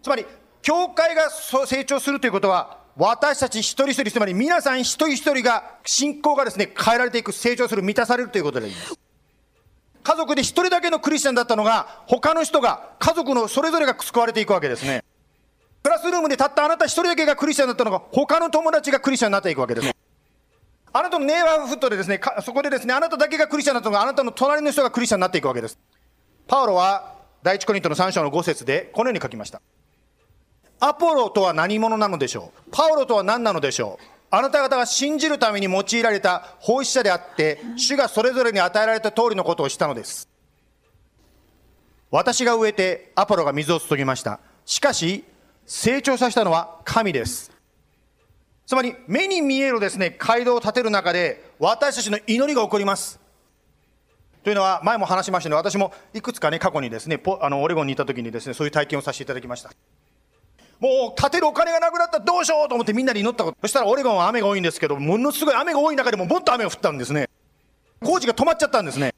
[0.04, 0.26] つまり、
[0.62, 9.00] 教会が成長するということは、私たち一人一人、つまり皆さん一人一人が、信仰がですね、変えられていく、成長する、満たされるということであります。
[10.04, 15.06] 家族で一人だけのクリスチャンだったのが、他の人が、家族のそれぞれが救われていくわけですね。
[15.84, 20.07] クラスルームでたったあなた一人だけがクリスチャンだったのが、他の友達がクリスチャンになっていくわけです。
[20.94, 25.78] あなたのネイバーフットでですね、そこでですね、あなただけがクリスチャンだったのが、あなたの隣の人がクリスチャンになっていくわけです。
[26.48, 29.62] パウロは、第一コリントの3章の5節で、このように書きました。
[30.80, 32.70] アポロとは何者なのでしょう？
[32.72, 34.06] パウロとは何なのでしょう？
[34.30, 40.30] あなた方が信じるために用いられた奉仕者であって、主がそれぞれに与えられた通りのことをしたのです。
[42.12, 44.40] 私が植えて、アポロが水を注ぎました。
[44.66, 45.24] しかし、
[45.66, 47.52] 成長させたのは神です。
[48.68, 53.18] つまり、目に見えるですね、街道を建てる中で、私たちの祈りが起こります。
[54.44, 59.72] というのは、前も話しましたね、私もいくつかね、過去にですね、あのオレゴンにいた時にですね、そういう体験をさせていただきました。
[60.82, 63.58] もう建てるお金がなくなったらどうしようと思ってみんなで祈ったこと。
[63.62, 67.30] そしたらオレゴンは雨が多いんですけど、ものすごい雨が多い中でももっと雨が降ったんですね。
[68.04, 69.16] 工事が止まっちゃったんですね。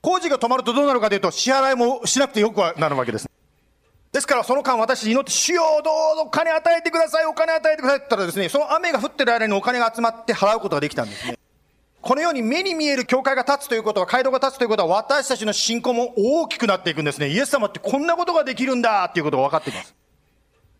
[0.00, 3.28] 工事が止まるとどうなるかというと、支払いもしなくてよくなるわけです。
[4.16, 11.38] ですからその間私祈って、主よどうぞお金与えてください、お金与えてくださいって言ったらですね、その雨が降ってる間にお金が集まって払うことができたんですね。
[12.00, 17.28] このように目に見える教会が立つということは、街道が立つということは、私たちの信仰も大きくなっていくんですね。
[17.28, 19.94] イエス様ってこんなことができるんだっていうことが分かっています。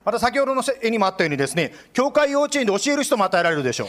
[0.02, 3.88] また先ほどの絵にもあったようにですね、教会幼稚園で教える人も与えられるでしょ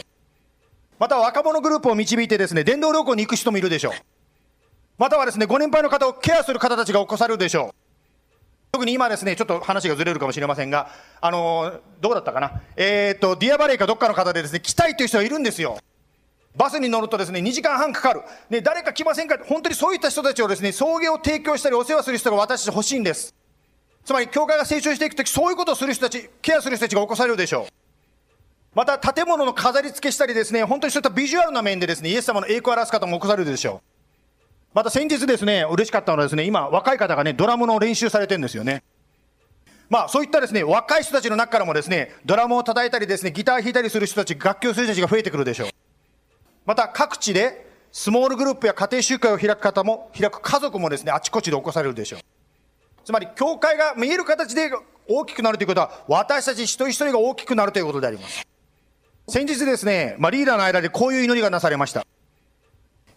[0.98, 3.92] また若者グループを導いてですね、伝道旅行に行く人もいるでしょう。
[4.98, 7.87] またはですね、ご年配の方をケアする方たちが起こされるでしょう。
[8.70, 12.60] 特に今ですね、ちょっと話がずれるかもしれませんが、あのー、どうだったかな？
[12.76, 15.78] えっ、と、ディアバレーかどっかの方でですね、来たいという人がいるんですよ。
[16.54, 18.22] バスに乗るとですね、2時間半かかる。
[18.50, 19.38] ね、誰か来ませんか？
[19.46, 23.34] 本当にそういった人たちをですね、送迎を提供したりお世話する人が私たち欲しいんです。
[24.04, 27.66] つまり教会が成長していくとき、そういうことをする人たち、ケアする人たちが起こされるでしょう。
[28.74, 33.97] また建物の飾り付けしたりですね、本当にそういったビジュアルな面でですね、イエス様の栄光を表す方も起こされるでしょう。
[34.78, 38.84] また先日ですね、嬉しかったのはですね、今若い方がね、ドラムの練習されてるんですよね。
[39.90, 45.70] まあそういったですね、若い人たちの中からもですね、ドラムを叩いたりですね、ギター弾いたりする人たち、楽器をする人たちが増えてくるでしょう。
[46.64, 52.20] また各地でスモールグループや家庭集会を開く方も、開く家族もですね、あちこちで起こされるでしょう。
[53.04, 54.70] つまり、教会が見える形で
[55.08, 58.46] 大きくなるということは、私たち一人一人が大きくなるということであります。
[59.28, 62.06] 先日ですね、まあ、リーダーの間でこういう祈りがなされました。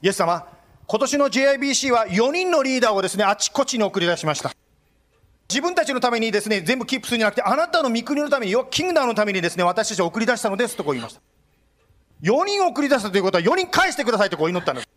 [0.01, 0.47] イエス様、
[0.91, 4.51] 今年の JIBC は4人のリーダーをですね、あちこちに送り出しました。
[5.47, 11.21] 自分たちのためにですね、全部キープするんじゃなくて、あなたの御国のために、キングダムのためにですね、私たちを送り出したのですとこう言いました。
[12.23, 14.89] 4人送り出したということは、4人返してくださいとこう祈ったんです。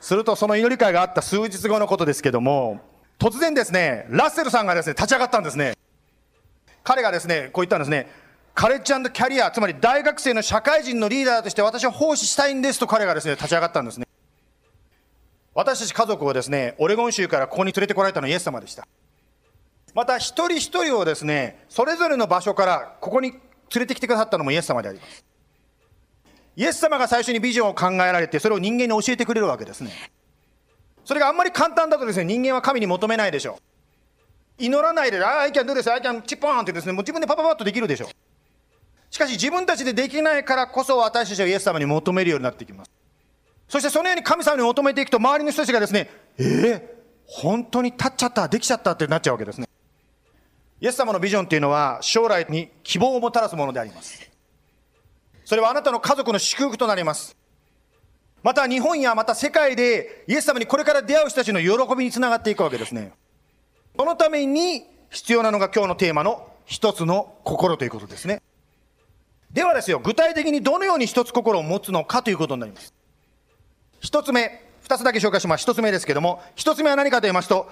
[0.00, 2.80] すると、その祈り会があった数日後のことですけども、
[3.18, 5.74] 突然ですね、ラッセルさんがですね、立ち上がったんですね。
[6.82, 8.10] 彼がですね、こう言ったんですね。
[8.54, 14.06] カレッジキャリア、つまり大学生の社会人のリーダーとして私は奉仕したいんですと彼がですね、立ち上がったんですね。
[15.54, 18.86] 私たち家族をですね、オレゴン州からここに連れてこられたのはイエス様でした。
[19.94, 23.40] また一人一人をですね、それぞれの場所からここに連
[23.74, 25.24] れてきてくださったのもイエス様であります。
[26.56, 29.90] イエス様が最初にビジョンを考えられて、それを人間に教えてくれるわけですね。
[31.04, 34.62] それがあんまり簡単だとですね、人間は神に求めないでしょう。
[34.62, 38.08] 祈らないで、ああ、I can do this, I can チッポーンってですね、もう自分でパパパッとできるでしょう。
[39.10, 42.90] しかし自分たちでできないからこそ私たちはイエス様に求めるようになってきます。
[43.70, 46.82] そしてそのように神様に求めていくと周りの人たちがですね、えー、
[47.24, 49.68] 本当に立っちゃった、できちゃったってなっちゃうわけですね。
[50.80, 54.28] イエス様のビジョンっていうのは将来に希望をもたらすものであります。
[55.44, 57.36] それはあなたの家族の祝福となります。
[58.42, 63.12] また日本やまた世界でイエス様にこれから出会う人たちの喜びにつながっていくわけですね。
[63.96, 68.42] そのために必要なのが今日のテーマの一つの心ということですね。
[69.52, 72.92] ではですよ、具体的にどのように一つ心を持つのかということになります。
[74.00, 75.62] 一つ目、二つだけ紹介します。
[75.62, 77.70] 一つ目ですけども、一つ目は何かと言いますと、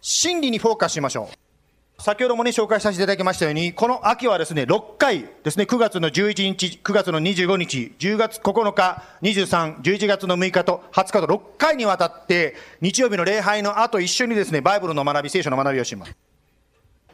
[0.00, 2.02] 真理にフォーカスしましょう。
[2.02, 16.12] 先ほどもね、紹介させていただきましたように、この秋はですね、6回ですね、9月の11日、9月の25日、10月9日、23、11月の6日と20日と6回にわたって、日曜日の礼拝の後一緒にですね、バイブルの学び、聖書の学びをします。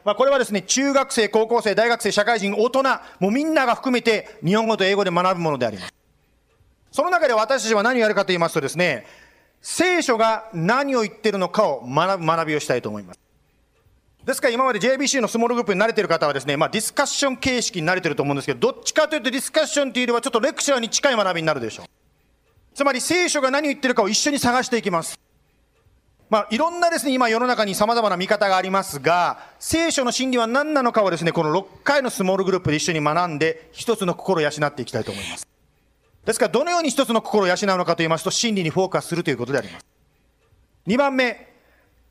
[0.05, 2.83] まあ、これはですね、中学生、高校生、大学生、社会人、大人、
[3.19, 5.93] もうみんなが含めて日本語と英語で学ぶものであります。
[6.97, 9.05] その中で私たちは何をやるかと言いますとですね、
[9.61, 13.21] 聖書が何を言ってるのかを学ぶ学びをしたいと思います。
[14.25, 21.87] ですから今まで JBC のスモールグループに慣れてる方はですね、まあディスカッション形式に慣れてると思うんですけど、どっちかというとディスカッションというよりはちょっとレクチャーに近い学びになるでしょう。
[22.75, 25.21] つまり聖書が何を言ってるかを一緒に探していきます。
[26.31, 35.56] まあ、いろんなですね、今世の中に様々な見方がありますが、聖書の真理は何なのかをですね、この6回のスモールグループで一緒に学んで、一つの心を養っていきたいと思います。
[36.27, 39.87] ですから、どのように一つの心を養うのかと言いますと、真理にフォーカスするということであります。
[40.89, 41.55] 2番目、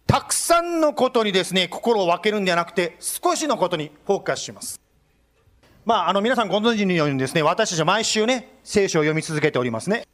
[0.07, 4.79] たくさんのことにですね、心を分けるんではなくて、少しのことにフォーカスします。
[5.83, 10.07] まあ、あの、皆さんご存知のようにですね、私たちは毎週ね、聖書を読み続けておりますね。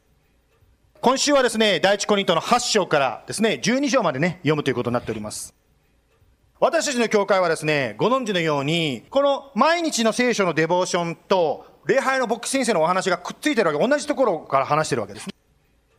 [1.00, 5.54] 今週はですね、第一コリントの8章からですね、12章までね、読むということになっております。
[6.58, 15.28] 私たちの教会はですね、ご存知のように、この毎日の聖書のデボーションと、礼拝の牧師先生のお話がくっついてるわけ、同じところから話してるわけです。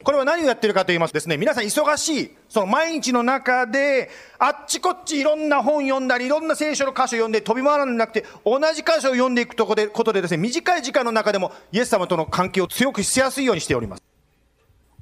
[0.03, 14.03] これは何をやってるかと言いますとですね、皆さん忙しい、その毎日の中で、あっちこっちいろんな本読んだり、いろんな聖書の箇所読んで飛び回らなくて、同じ箇所を読んでいくとこでことでですね、短い時間の中でもイエス様との関係を強くしやすいようにしております。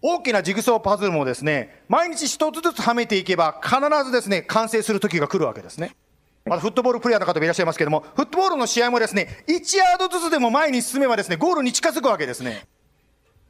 [0.04, 5.96] 大きなジグソーパズルもですね、毎日一つずつはめていけば、必ずですね、完成する時が来るわけですね。
[6.46, 12.66] またフットボールプレイヤーの方もいらっしゃいますけれども、フットボールの試合もですね、1ヤードずつでも前に進めばですね、ゴールに近づくわけですね。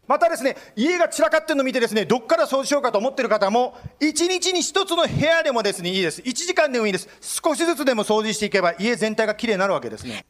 [0.08, 6.22] またですね、家が散らかってるのを見てですね、どっから掃除しようかと思ってる方も、1日に1つの部屋でもですね、いいです。
[6.22, 7.08] 1時間でもいいです。
[7.22, 10.26] 少しずつでも掃除していけば、家全体がきれいになるわけですね。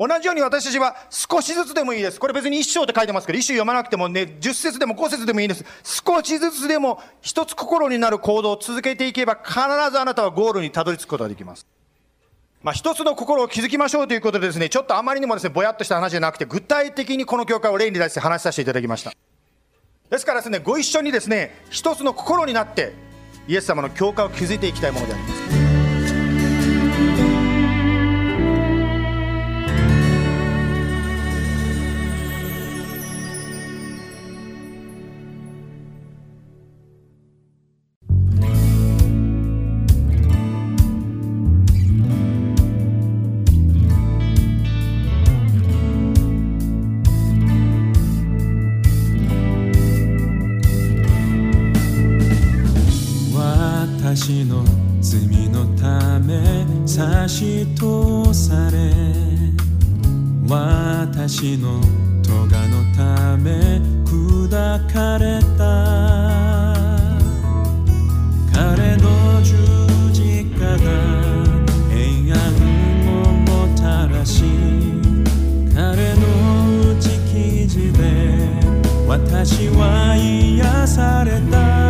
[0.00, 2.18] 同じように私たちは少しずつでもいいです。
[2.18, 5.62] これ別に一章って書いてますけど、一章読まなくてもね、十節でも五節でもいいです。
[5.84, 9.60] 少しずつでも一つ心になる行動を続けていけば、必
[9.92, 11.66] ずあなたはゴールにたどり着くことができます。
[12.62, 19.12] まあ、一つの心を築きましょうということでですね、ちょっとあまりにもですね、ぼやっとした話じゃなくて、具体的にこの教会を例に出して話させていただきました。
[20.08, 22.94] ですからですね、ご一緒にですね、一つの心になって、
[23.46, 25.49] イエス様の教会を築いていきたいものであります。
[61.30, 61.80] 私の
[62.22, 62.32] 咎
[62.68, 64.50] のため砕
[64.92, 65.64] かれた。
[68.52, 69.56] 彼の十
[70.12, 70.76] 字架が
[71.88, 72.38] 平安
[73.08, 74.42] をもたらし
[75.74, 76.22] 彼の
[76.92, 78.02] 打ち記事で
[79.06, 81.89] 私は癒された。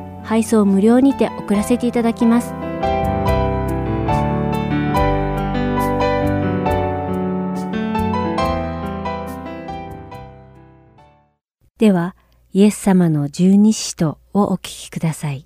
[0.31, 2.53] 配送無料にて送らせていただきます。
[11.77, 12.15] では
[12.53, 15.45] イエス様の十二使徒をお聞きください。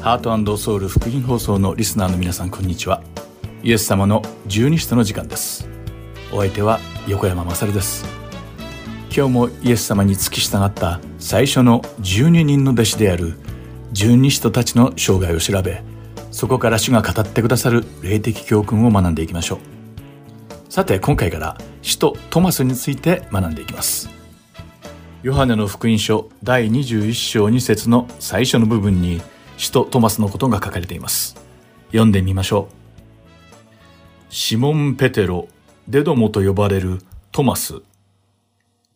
[0.00, 3.00] ハートソウル福音放送のリスナーの皆さんこんにちは。
[3.68, 5.68] イエス様の十二使徒の時間です。
[6.32, 8.06] お相手は横山まさるです。
[9.14, 13.34] 今日もイエス様に付き従った最初の12人の弟子である
[13.92, 15.82] 十二使徒たちの生涯を調べ
[16.30, 20.72] そこから主が語ってくださる霊的教訓を学んでいきましょう。
[20.72, 24.08] さて今回から使徒トマスについて学んでいきます。
[25.22, 29.20] ヨハネの福音書第21章2節の最初の部分に
[29.58, 31.36] 使徒トマスのことが書かれています。
[31.88, 32.77] 読んでみましょう。
[34.30, 35.48] シモン・ペテロ、
[35.88, 37.00] デドモと呼ばれる
[37.32, 37.80] トマス、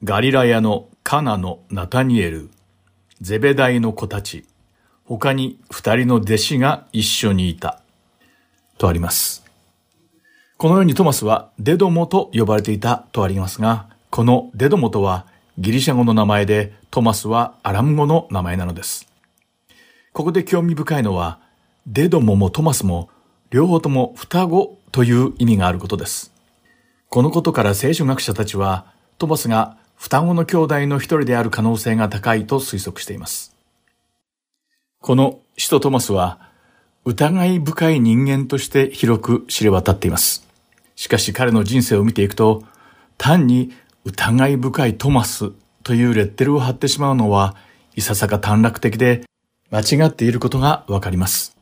[0.04, 2.50] ガリラヤのカナのナタニエル、
[3.22, 4.44] ゼベダイの子たち、
[5.04, 7.80] 他に二人の弟子が一緒にいた。
[8.76, 9.42] とあります。
[10.58, 15.26] このようにトマスはデドモと呼ばれていたとありますが、このデドモとは
[15.56, 19.08] ギリシャ語の名前でトマスはアラム語の名前なのです。
[20.12, 21.40] ここで興味深いのは、
[21.86, 23.08] デドモもトマスも
[23.48, 26.32] 両方とも双子という意味があることです。
[27.09, 28.86] このことから聖書学者たちは、
[29.18, 33.57] トマスが双子の兄弟の一人である可能性が高いと推測しています。
[35.01, 36.38] この使徒トマスは、
[37.05, 40.47] 疑い深い人間として広く知れ渡っています。
[40.95, 42.62] しかし彼の人生を見ていくと、
[43.18, 43.72] 単に
[44.05, 47.57] 疑い深いトマスというレッテルを貼ってしまうのは、
[47.97, 49.24] いささか短絡的で
[49.70, 51.57] 間違っていることがわかります。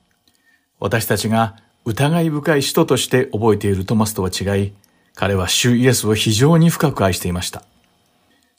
[0.79, 4.73] 私たちが疑い深い使徒として覚えているトマスとは違い、
[5.15, 7.63] 彼は主イエスを非常に深く愛していました。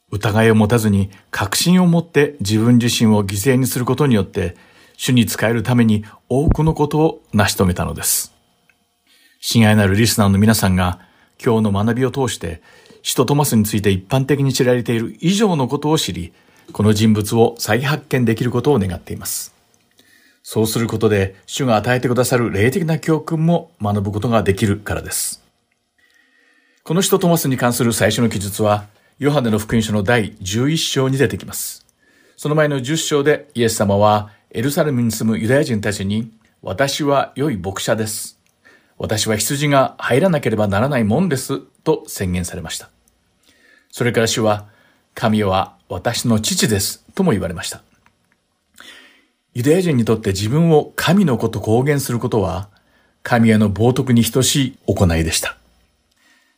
[0.10, 4.56] 疑いを持たずに確信を持って自分自身を犠牲にすることによって、
[4.98, 8.34] 主に仕えるために多くのことを成し遂げたのです。
[9.40, 11.00] 親愛なるリスナーの皆さんが
[11.44, 12.62] 今日の学びを通して
[13.02, 16.34] 使徒トマスについて一般的に知られている以上のことを知り、
[16.72, 19.56] この人物を再発見できることを願っています。
[20.44, 25.44] そうすることで、主が与えてくださる霊的な教訓も学ぶことができるからです。
[26.84, 28.88] この人トマスに関する最初の記述は、
[29.20, 31.86] ヨハネの福音書の第11章に出てきます。
[32.38, 36.32] その前の10章でイエス様はエルサレムに住むユダヤ人たちに、
[36.64, 38.40] 私は良い牧者です。
[38.98, 41.60] 私は羊が入らなければならないもんです。
[41.84, 42.90] と宣言されました。
[43.92, 44.68] それから主は、
[45.14, 47.06] 神は私の父です。
[47.14, 47.84] とも言われました。
[49.54, 52.70] ユダヤ人にとって自分を神の子と公言することは、
[53.22, 55.58] 神への冒涜に等しい行いでした。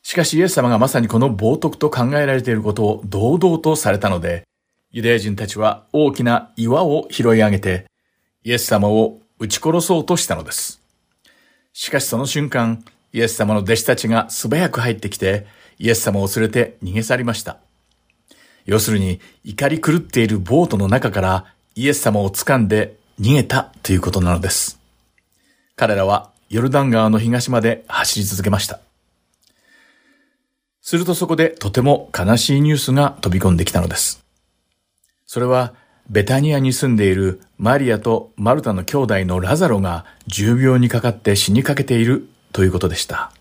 [0.03, 4.43] しかしイエス様がまさにこの冒涜と考えられていることを堂々とされたので、
[4.91, 7.85] ユダヤ人たちは大きな岩を拾い上げて、
[8.43, 10.79] イエス様を撃ち殺そうとしたのです。
[11.73, 15.47] しかしその瞬間、イエス様の弟子たちが素早く入ってきて、
[15.79, 17.57] イエス様を連れて逃げ去りました。
[18.65, 21.45] 要するに、怒り狂っているボートの中から
[21.75, 24.79] イエス様を掴んで逃げたということなのです。
[25.75, 28.79] 彼らはヨルダン川の東まで走り続けました。
[30.81, 34.23] するとそこでとても悲しいニュースが飛び込んできたのです。
[35.25, 35.73] それは
[36.09, 43.31] ベタニアに住んでいるマリアとマルタの兄弟のラザロが重病にかかって死にかけているということでした。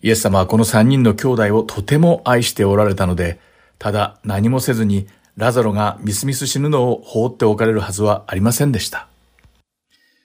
[0.00, 3.40] イエス様はこの三人の兄弟をとても愛しておられたので、
[3.78, 5.08] ただ何もせずに
[5.38, 9.06] ラザロがみすみす死ぬのを放っておかれるはずはありませんでした。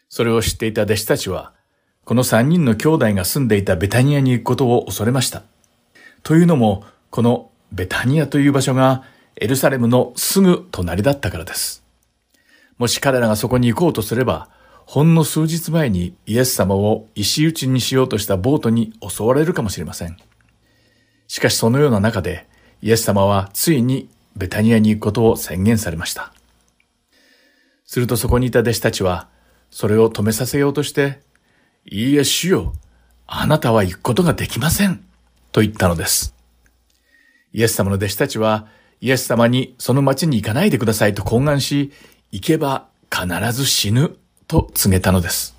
[0.10, 1.54] それを知っていた弟子たちは、
[2.04, 5.44] この三人の兄弟が住んでいたベタニアに行くことを恐れました。
[6.24, 9.04] というのも、このベタニアという場所が
[9.36, 11.84] エルサレムのすぐ隣だったからです。
[12.80, 14.50] もし彼らがそこに行こうとすれば、
[14.88, 20.18] ほんの数日前にイエス様を石打ちにしようとしたボートに襲われるかもしれません。
[21.28, 22.48] しかしそのような中で、
[22.82, 26.34] イエス様はついにベタニアに行くことを宣言されました。
[27.86, 29.30] するとそこにいた弟子たちは、
[29.70, 31.22] それを止めさせようとして、
[31.86, 32.74] いいえ主よ、
[33.28, 35.04] あなたは行くことができません、
[35.52, 36.36] と言ったのです。
[37.54, 38.68] イエス様の弟子たちは、
[39.02, 41.92] イエス様にその町に行かないでくださいと懇願し、
[42.32, 44.18] 行けば必ず死ぬ
[44.48, 45.56] と告げたのです。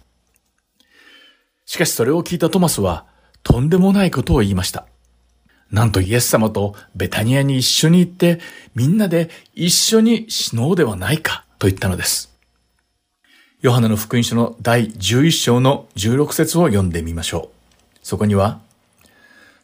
[1.66, 3.06] しかしそれを聞いたトマスは、
[3.42, 4.86] とんでもないことを言いました。
[5.74, 8.38] なんとイエス様とベタニアに一緒に行って、
[8.76, 12.32] みんなで一緒に死のうではないか、と言ったのです。
[13.60, 17.98] ヨハネの福音書の第11章の16節を読んでみましょう。
[18.04, 18.60] そこには、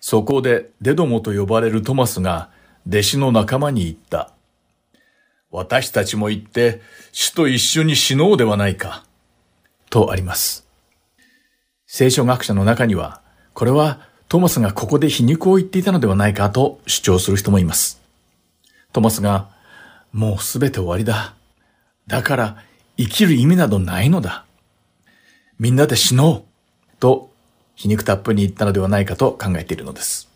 [0.01, 2.51] そこでデドモと呼ばれるトマスが
[2.89, 4.33] 弟子の仲間に言った。
[5.53, 6.81] 私たちも行って
[7.13, 9.05] 主と一緒に死のうではないか。
[9.91, 10.67] とあります。
[11.87, 13.23] 聖書学者の中には、
[13.55, 18.01] これはトマスがここで皮肉を言っていたのではないかと主張する人もいます。
[18.93, 19.49] トマスが、
[20.13, 21.35] もうすべて終わりだ。
[22.07, 22.57] だから
[22.97, 24.45] 生きる意味などないのだ。
[25.59, 27.01] みんなで死のう。
[27.01, 27.33] と
[27.75, 30.31] 皮肉たっぷりに言ったのではないかと考えているのです。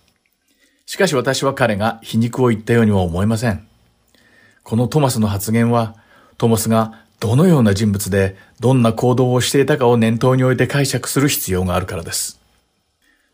[0.87, 3.65] しかし私は彼が皮肉を言ったようには思えません。
[4.65, 5.95] このトマスの発言は、
[6.37, 12.43] トマスがどのような人物でどんな行動をしていたかを念頭に置いて解釈する必要があるからです。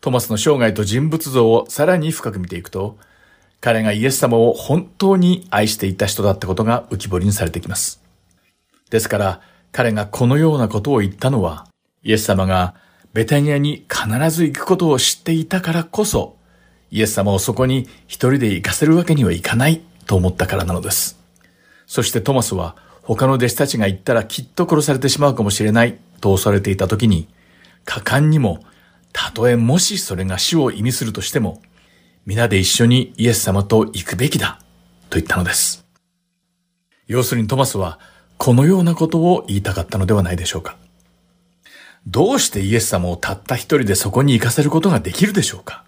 [0.01, 2.97] トマスの生涯と人物像をさらに深く見ていくと、
[3.61, 8.01] 彼がイエス様を本当に愛していた人だったことが浮き彫りにされてきます。
[8.89, 9.41] ですから、
[9.71, 11.67] 彼がこのようなことを言ったのは、
[12.03, 12.73] イエス様が
[13.13, 16.35] ベタニアに必ず行くことを知っていたからこそ、
[16.89, 21.19] イエス様をそこに一人で行かせるわけにはいかないと思ったからなのです。
[21.85, 27.27] そしてトマスは他の弟子たちが行ったらきっと殺されてしまうかもしれないと恐れていた時に、
[27.85, 28.63] 果敢にも、
[29.13, 31.61] たとえもしそれが死を意味するとしても、
[32.25, 34.59] 皆で一緒にイエス様と行くべきだ
[35.09, 35.85] と言ったのです。
[37.07, 37.99] 要するにトマスは
[38.37, 40.77] このようなことを言いたかったのではないでしょうか。
[42.07, 45.83] どうしてイエス様をたった一人でそこに行かせることができるでしょうか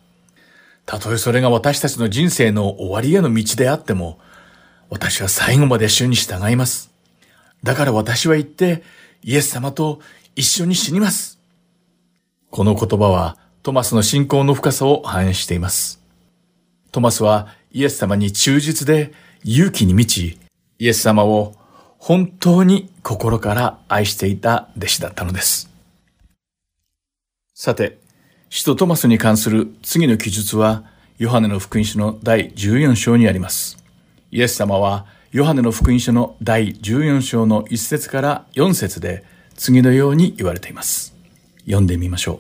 [0.86, 4.20] たとえそれが私たちの人生の終わりへの道であっても、
[4.90, 6.92] 私は最後まで主に従います。
[7.64, 8.84] だから私は行って、
[9.24, 10.02] イエス様と
[10.36, 11.40] 一緒に死にます。
[12.54, 16.00] この言葉はトマスの信仰の深さを反映しています。
[16.92, 19.12] トマスはイエス様に忠実で
[19.44, 20.38] 勇気に満ち、
[20.78, 21.56] イエス様を
[21.98, 25.72] 本当に心から愛していた弟子だったのです。
[27.56, 27.98] さて、
[28.52, 30.84] 使徒トマスに関する次の記述は、
[31.18, 33.84] ヨハネの福音書の第14章にあります。
[34.30, 39.24] イエス様は、ヨハネの福音書の第14章の1節から4節で
[39.56, 41.13] 次のように言われています。
[41.66, 42.40] 読んでみましょう。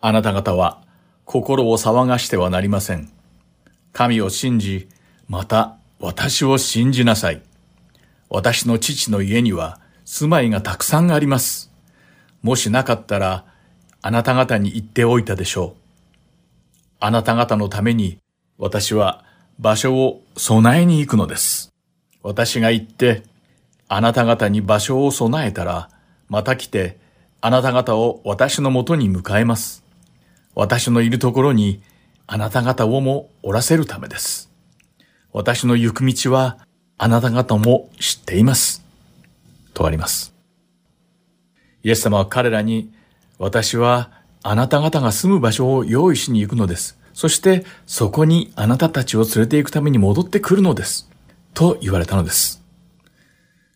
[0.00, 0.82] あなた方は
[1.24, 3.10] 心を騒がしてはなりません。
[3.92, 4.88] 神を信じ、
[5.28, 7.42] また私を信じなさい。
[8.28, 11.70] 私の父の家には住まいがたくさんあります。
[12.42, 13.46] もしなかったら、
[14.02, 15.84] あなた方に言っておいたでしょう。
[17.00, 18.18] あなた方のために、
[18.58, 19.24] 私は
[19.58, 21.72] 場所を備えに行くのです。
[22.22, 23.22] 私が行って、
[23.88, 25.88] あなた方に場所を備えたら、
[26.34, 26.98] また来て、
[27.40, 29.84] あなた方を私のもとに迎えます。
[30.56, 31.80] 私のいるところに、
[32.26, 34.50] あなた方をもおらせるためです。
[35.32, 36.58] 私の行く道は
[36.98, 38.84] あなた方も知っています。
[39.74, 40.34] とあります。
[41.84, 42.92] イエス様は彼らに、
[43.38, 44.10] 私は
[44.42, 46.98] あなた方が住む場所を用意しに行くのです。
[47.12, 51.08] そしてそこにあなたたちを連れて行くために戻ってくるのです。
[51.52, 52.64] と言われたのです。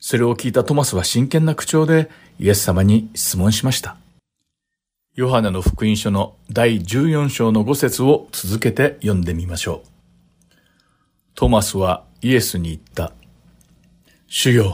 [0.00, 2.08] それを聞いたトマスは真剣な口調で
[2.38, 3.96] イエス様に質問しました。
[5.14, 9.88] ヨハネの福音書の第14章の5節を続けて読んでみましょう。
[11.34, 13.12] トマスはイエスに言った。
[14.28, 14.72] 主よ、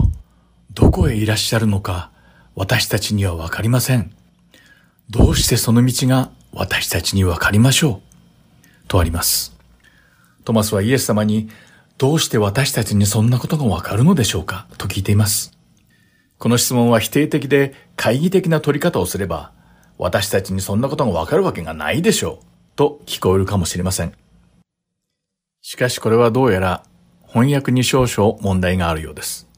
[0.74, 2.10] どこへいらっしゃるのか
[2.54, 4.12] 私たちにはわかりません。
[5.08, 8.14] どうしてその道が私たちにわかりましょう
[8.88, 9.56] とあります。
[10.44, 11.48] トマスはイエス様に
[11.96, 15.52] どうして私たちにそんなことがわかるのでしょうかと聞いています。
[16.38, 19.52] この質問は否定的で懐疑的な取り方をすれば
[19.98, 24.12] 私たちにそんなことがわかるわけがないでしょうと聞こえるかもしれません。
[25.62, 26.84] しかしこれはどうやら
[27.26, 29.48] 翻訳に少々問題があるようです。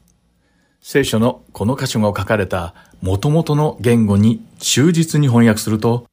[0.79, 6.05] 聖書のこの箇所が書かれた元々の言語に忠実に翻訳すると、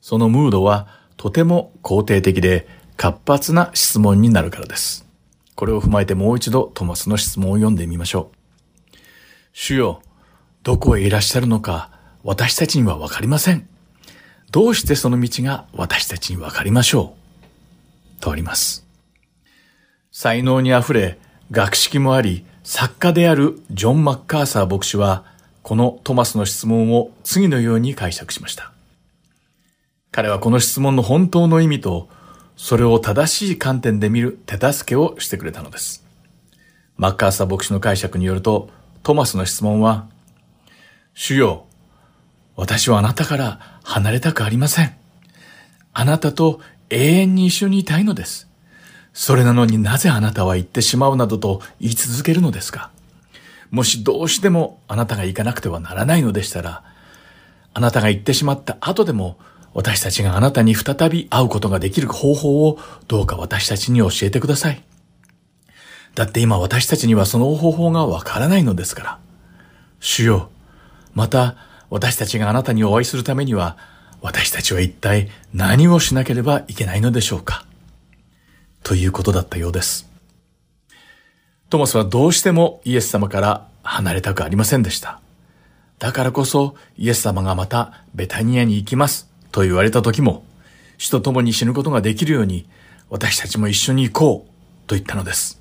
[0.00, 5.06] そのムードはとても肯定的で活発な質問になるからです。
[5.54, 8.96] これを踏まえてもう一度トマスの質問を読んでみましょう。
[9.52, 10.02] 主よ、
[10.62, 11.90] どこへいらっしゃるのか
[12.24, 13.68] 私たちにはわかりません。
[14.50, 17.14] どうしてその道が私たちにわかりましょ
[18.18, 18.86] うとあります。
[20.10, 21.18] 才能にあふれ、
[21.50, 25.24] 学識もあり、作家であるジョン・マッカーサー牧師は、
[25.62, 28.72] このトマスの質問を次のように解釈しました。
[30.10, 32.08] 彼はこの質問の本当の意味と、
[32.56, 36.04] それを正しい観点で見る手助けをしてくれたのです。
[36.96, 38.70] マッカーサー牧師の解釈によると、
[39.02, 40.08] トマスの質問は、
[41.20, 41.66] 主よ、
[42.54, 44.94] 私はあなたから離れたくありません。
[45.92, 46.60] あなたと
[46.90, 48.48] 永遠に一緒にいたいのです。
[49.14, 52.92] それなのになぜあなたは行ってしまうなどと言い続けるのですか
[53.72, 56.84] もしどうしてもあなたが行かなくてはならないのでしたら、
[57.74, 59.40] あなたが行ってしまった後でも、
[59.74, 64.84] 私たちがあなたに再び会うことができる方法をどうか私たちに教えてください。
[66.14, 69.18] だって今私たちにはその方法がわからないのですから。
[69.98, 70.50] 主よ、
[71.18, 71.56] また
[71.90, 73.76] 私たちがあなたにお会いするためには、
[74.20, 77.64] 私たちは一体何をしなければいけないのでしょうか？
[78.84, 80.08] ということだったようです。
[81.70, 85.20] トマスはどうしてもイエス様から離れたくありませんでした。
[85.98, 90.44] だからこそイエス様がまたベタニアに行きますと言われた時も、
[90.98, 92.68] 死と共に死ぬことができるように
[93.10, 94.50] 私たちも一緒に行こう
[94.86, 95.60] と言ったのです。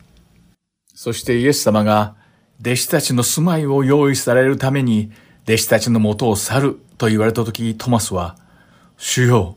[0.93, 2.15] そしてイエス様が
[2.61, 5.11] 弟子たちの住まいを用意されるために
[5.47, 8.35] 弟子たちの元を去ると言われた時トマスは、
[8.97, 9.55] 主よ、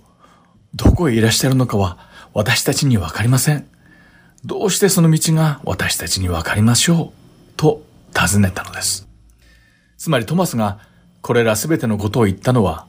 [0.72, 1.99] どこへいらっしゃるのかは
[2.32, 3.68] 私たちにわかりません。
[4.45, 7.12] どうしてその道が私たちにわかりましょう
[7.57, 7.82] と
[8.14, 9.09] 尋ねたのです。
[9.99, 10.78] つまりトマスが
[11.22, 12.86] これらすべてのことを言ったのは、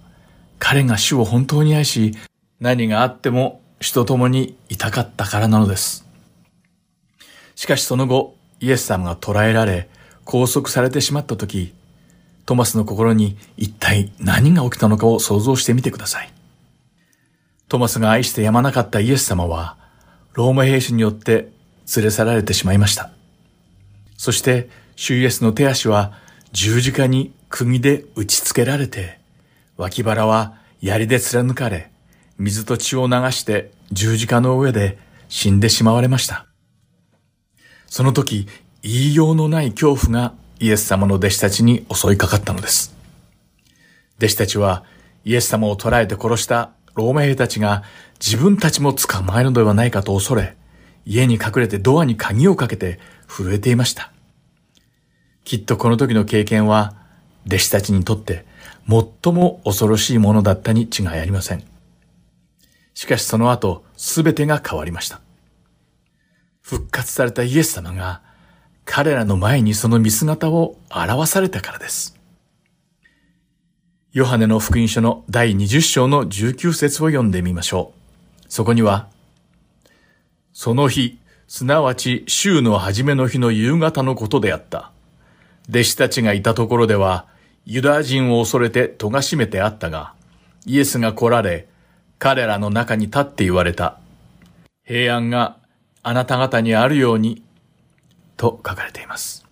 [0.59, 2.13] 彼が主を本当に愛し、
[2.59, 6.05] 何があっても主と共にいたかったからなのです。
[7.55, 9.89] しかしその後、イエス様が捕らえられ、
[10.23, 11.73] 拘束されてしまった時、
[12.45, 16.33] トマスの心に一体何が起きたのかを想像してみてください。
[17.67, 19.77] トマスが愛してやまなかったイエス様は、
[20.33, 21.51] ローマ兵士によって
[21.95, 23.11] 連れ去られてしまいました。
[24.17, 26.13] そして、主イエスの手足は
[26.51, 29.19] 十字架に釘で打ち付けられて、
[29.77, 31.91] 脇腹は槍で貫かれ、
[32.37, 36.47] 水と血を流して十字架の上で死んでしまわれました。
[37.87, 38.47] その時、
[38.83, 42.95] 言いようのない恐怖がイエス様の弟子たちに襲いかかったのです。
[44.19, 44.83] 弟子たちは
[45.25, 47.83] イエス様を捕らえて殺したローマ兵たちが
[48.19, 50.55] 自分たちも捕まえるのではないかと恐れ、
[51.03, 54.11] 家に隠れてドアに鍵をかけて震えていました。
[55.45, 56.93] きっとこの時の経験は
[57.47, 58.45] 弟子たちにとって
[58.87, 61.63] 最も恐ろしいものだったに違いありません。
[62.93, 65.21] しかしその後、すべてが変わりました。
[66.61, 68.21] 復活されたイエス様が
[68.93, 72.19] 彼らの前にその見姿を表されたからです。
[74.11, 78.45] ヨハネの福音書の第20章の19節を読んでみましょう。
[78.49, 79.07] そこには、
[80.51, 84.91] その日、すなわち週の初めの日の夕方のことであった。
[85.69, 87.27] 弟子たちがいたところでは、
[87.65, 90.13] ユダヤ人を恐れて戸が閉めてあったが、
[90.65, 91.69] イエスが来られ、
[92.19, 93.99] 彼らの中に立って言われた。
[94.83, 95.55] 平安が
[96.03, 97.41] あなた方にあるように、
[98.41, 99.45] と書かれています。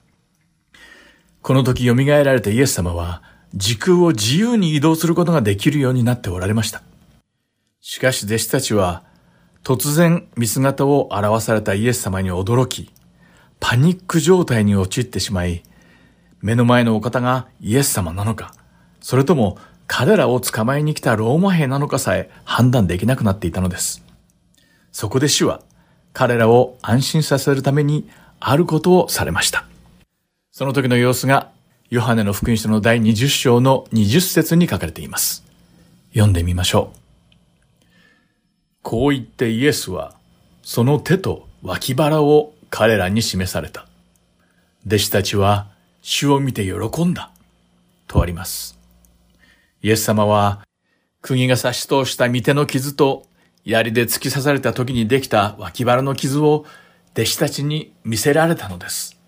[1.44, 3.22] この時蘇られたイエス様は、
[3.54, 6.82] 時空を自由に移動することができるようになっておられました。
[7.82, 9.04] しかし弟子たちは、
[9.64, 12.92] 突然見姿を表されたイエス様に驚き、
[13.60, 15.62] パニック状態に陥ってしまい、
[16.42, 18.56] 目の前のお方がイエス様なのか、
[19.02, 24.04] それとも彼らを捕まえに来たローマ兵なのかさえ判断できなくなっていたのです。
[24.92, 25.62] そこで主は
[26.12, 28.10] 彼らを安心させるために
[28.40, 29.66] あることをされました。
[30.52, 31.52] その時の様子が
[31.90, 35.44] ヨハネの福音書の第20章の20節に書かれています。
[36.12, 37.00] 読んでみましょう。
[38.84, 40.14] こう言ってイエスは、
[40.62, 43.88] その手と脇腹を彼らに示された。
[44.86, 45.68] 弟子たちは、
[46.02, 47.32] 主を見て喜んだ。
[48.08, 48.78] とあります。
[49.82, 50.62] イエス様は、
[51.22, 53.26] 釘が差し通した御手の傷と、
[53.66, 56.66] 槍で突き刺された時にできた脇腹の傷を
[57.14, 59.20] 弟子たちに見せられたのです。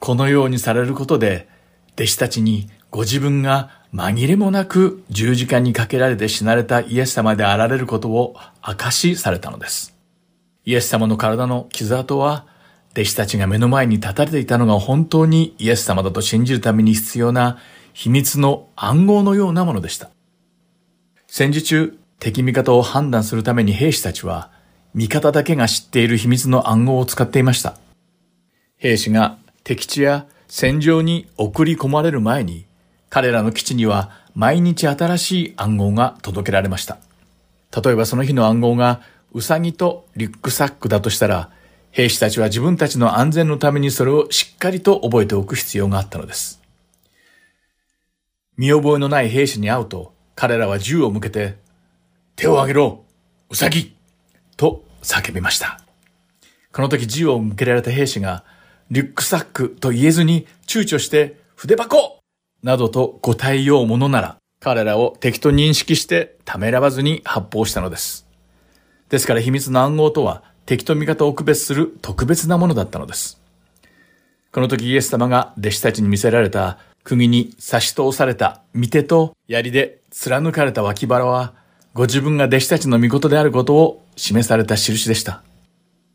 [0.00, 1.48] このようにされることで、
[1.94, 9.96] 弟子たちにご自分が紛れもなく十字架にかけられて死なれたイエス様であられることを証しされたのです。
[10.64, 12.46] イエス様の体の傷跡は、
[12.92, 17.58] 弟子たちが目の前に立たれていたのが本当にイエス様だと信じるために必要な
[17.92, 20.10] 秘密の暗号のようなものでした。
[21.26, 24.50] 戦時中、敵味方を判断するために兵士たちは、
[24.94, 27.76] 味方だけが知っている秘密の暗号を使っていました。
[28.76, 32.66] 兵士が敵地や戦場に送り込まれる前に、
[33.10, 36.98] 彼らの基地には毎日新しい暗号が届けられました。
[37.82, 39.00] 例えばその日の暗号が
[39.32, 41.50] ウサギとリュックサックだとしたら、
[41.90, 46.60] 兵士たちは自分たちの安全のためにそれをしっかりと覚えておく必要があったのです。
[48.56, 51.56] 見覚えのない兵士に会うと、彼らは銃を向けて、
[52.36, 53.04] 手を挙げろ
[53.50, 53.96] ウサギ
[54.56, 55.80] と叫びました。
[56.72, 58.44] この時銃を向けられた兵士が、
[58.90, 62.18] リュックサックと言えずに躊躇して筆箱
[62.62, 68.26] などと答えようものなら、彼らを敵と認識してためらわずに発砲したのです。
[69.08, 73.40] ですから秘密の暗号とは敵と味方を区別する特別なものだったのです。
[74.50, 81.54] この時イエス様が弟子たちに見せられた釘に差し通された御手と槍で貫かれた脇腹は
[81.92, 85.42] ご自分が弟子たちの御事であることを示された印でした。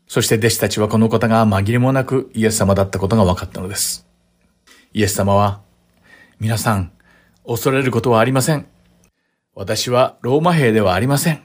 [0.06, 4.06] そして弟子たちはこのことが紛れもなくイエス様だったことが分かったのです。
[4.92, 5.60] イエス様は
[6.40, 6.90] 皆さん、
[7.46, 8.66] 恐れることはありません。
[9.54, 11.42] 私はローマ兵ではありません。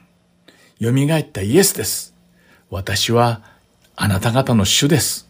[0.80, 2.14] 蘇ったイエスです。
[2.70, 3.42] 私は
[3.94, 5.28] あなた方の主です。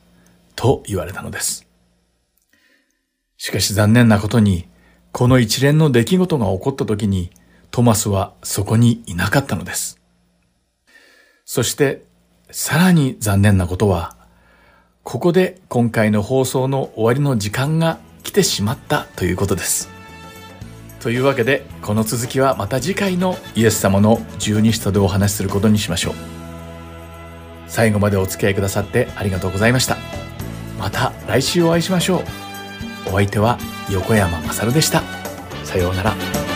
[0.54, 1.66] と言われたのです。
[3.36, 4.68] しかし残念なことに、
[5.12, 7.30] この一連の出来事が起こった時に、
[7.70, 10.00] トマスはそこにいなかったのです。
[11.46, 12.02] そして、
[12.50, 14.16] さらに残念なことは、
[15.04, 19.88] ここで今回の放送の終わりの時間が来てしまったということです。
[20.98, 26.14] というわけで、この続きはまた次回のイエス様の十二使徒でお話しすることにしましょう。
[27.68, 29.96] 最後までお付き合いくださってありがとうございました。
[30.80, 32.24] また来週お会いしましょ
[33.06, 33.10] う。
[33.10, 33.56] お相手は
[33.88, 35.04] 横山まさるでした。
[35.62, 36.55] さようなら。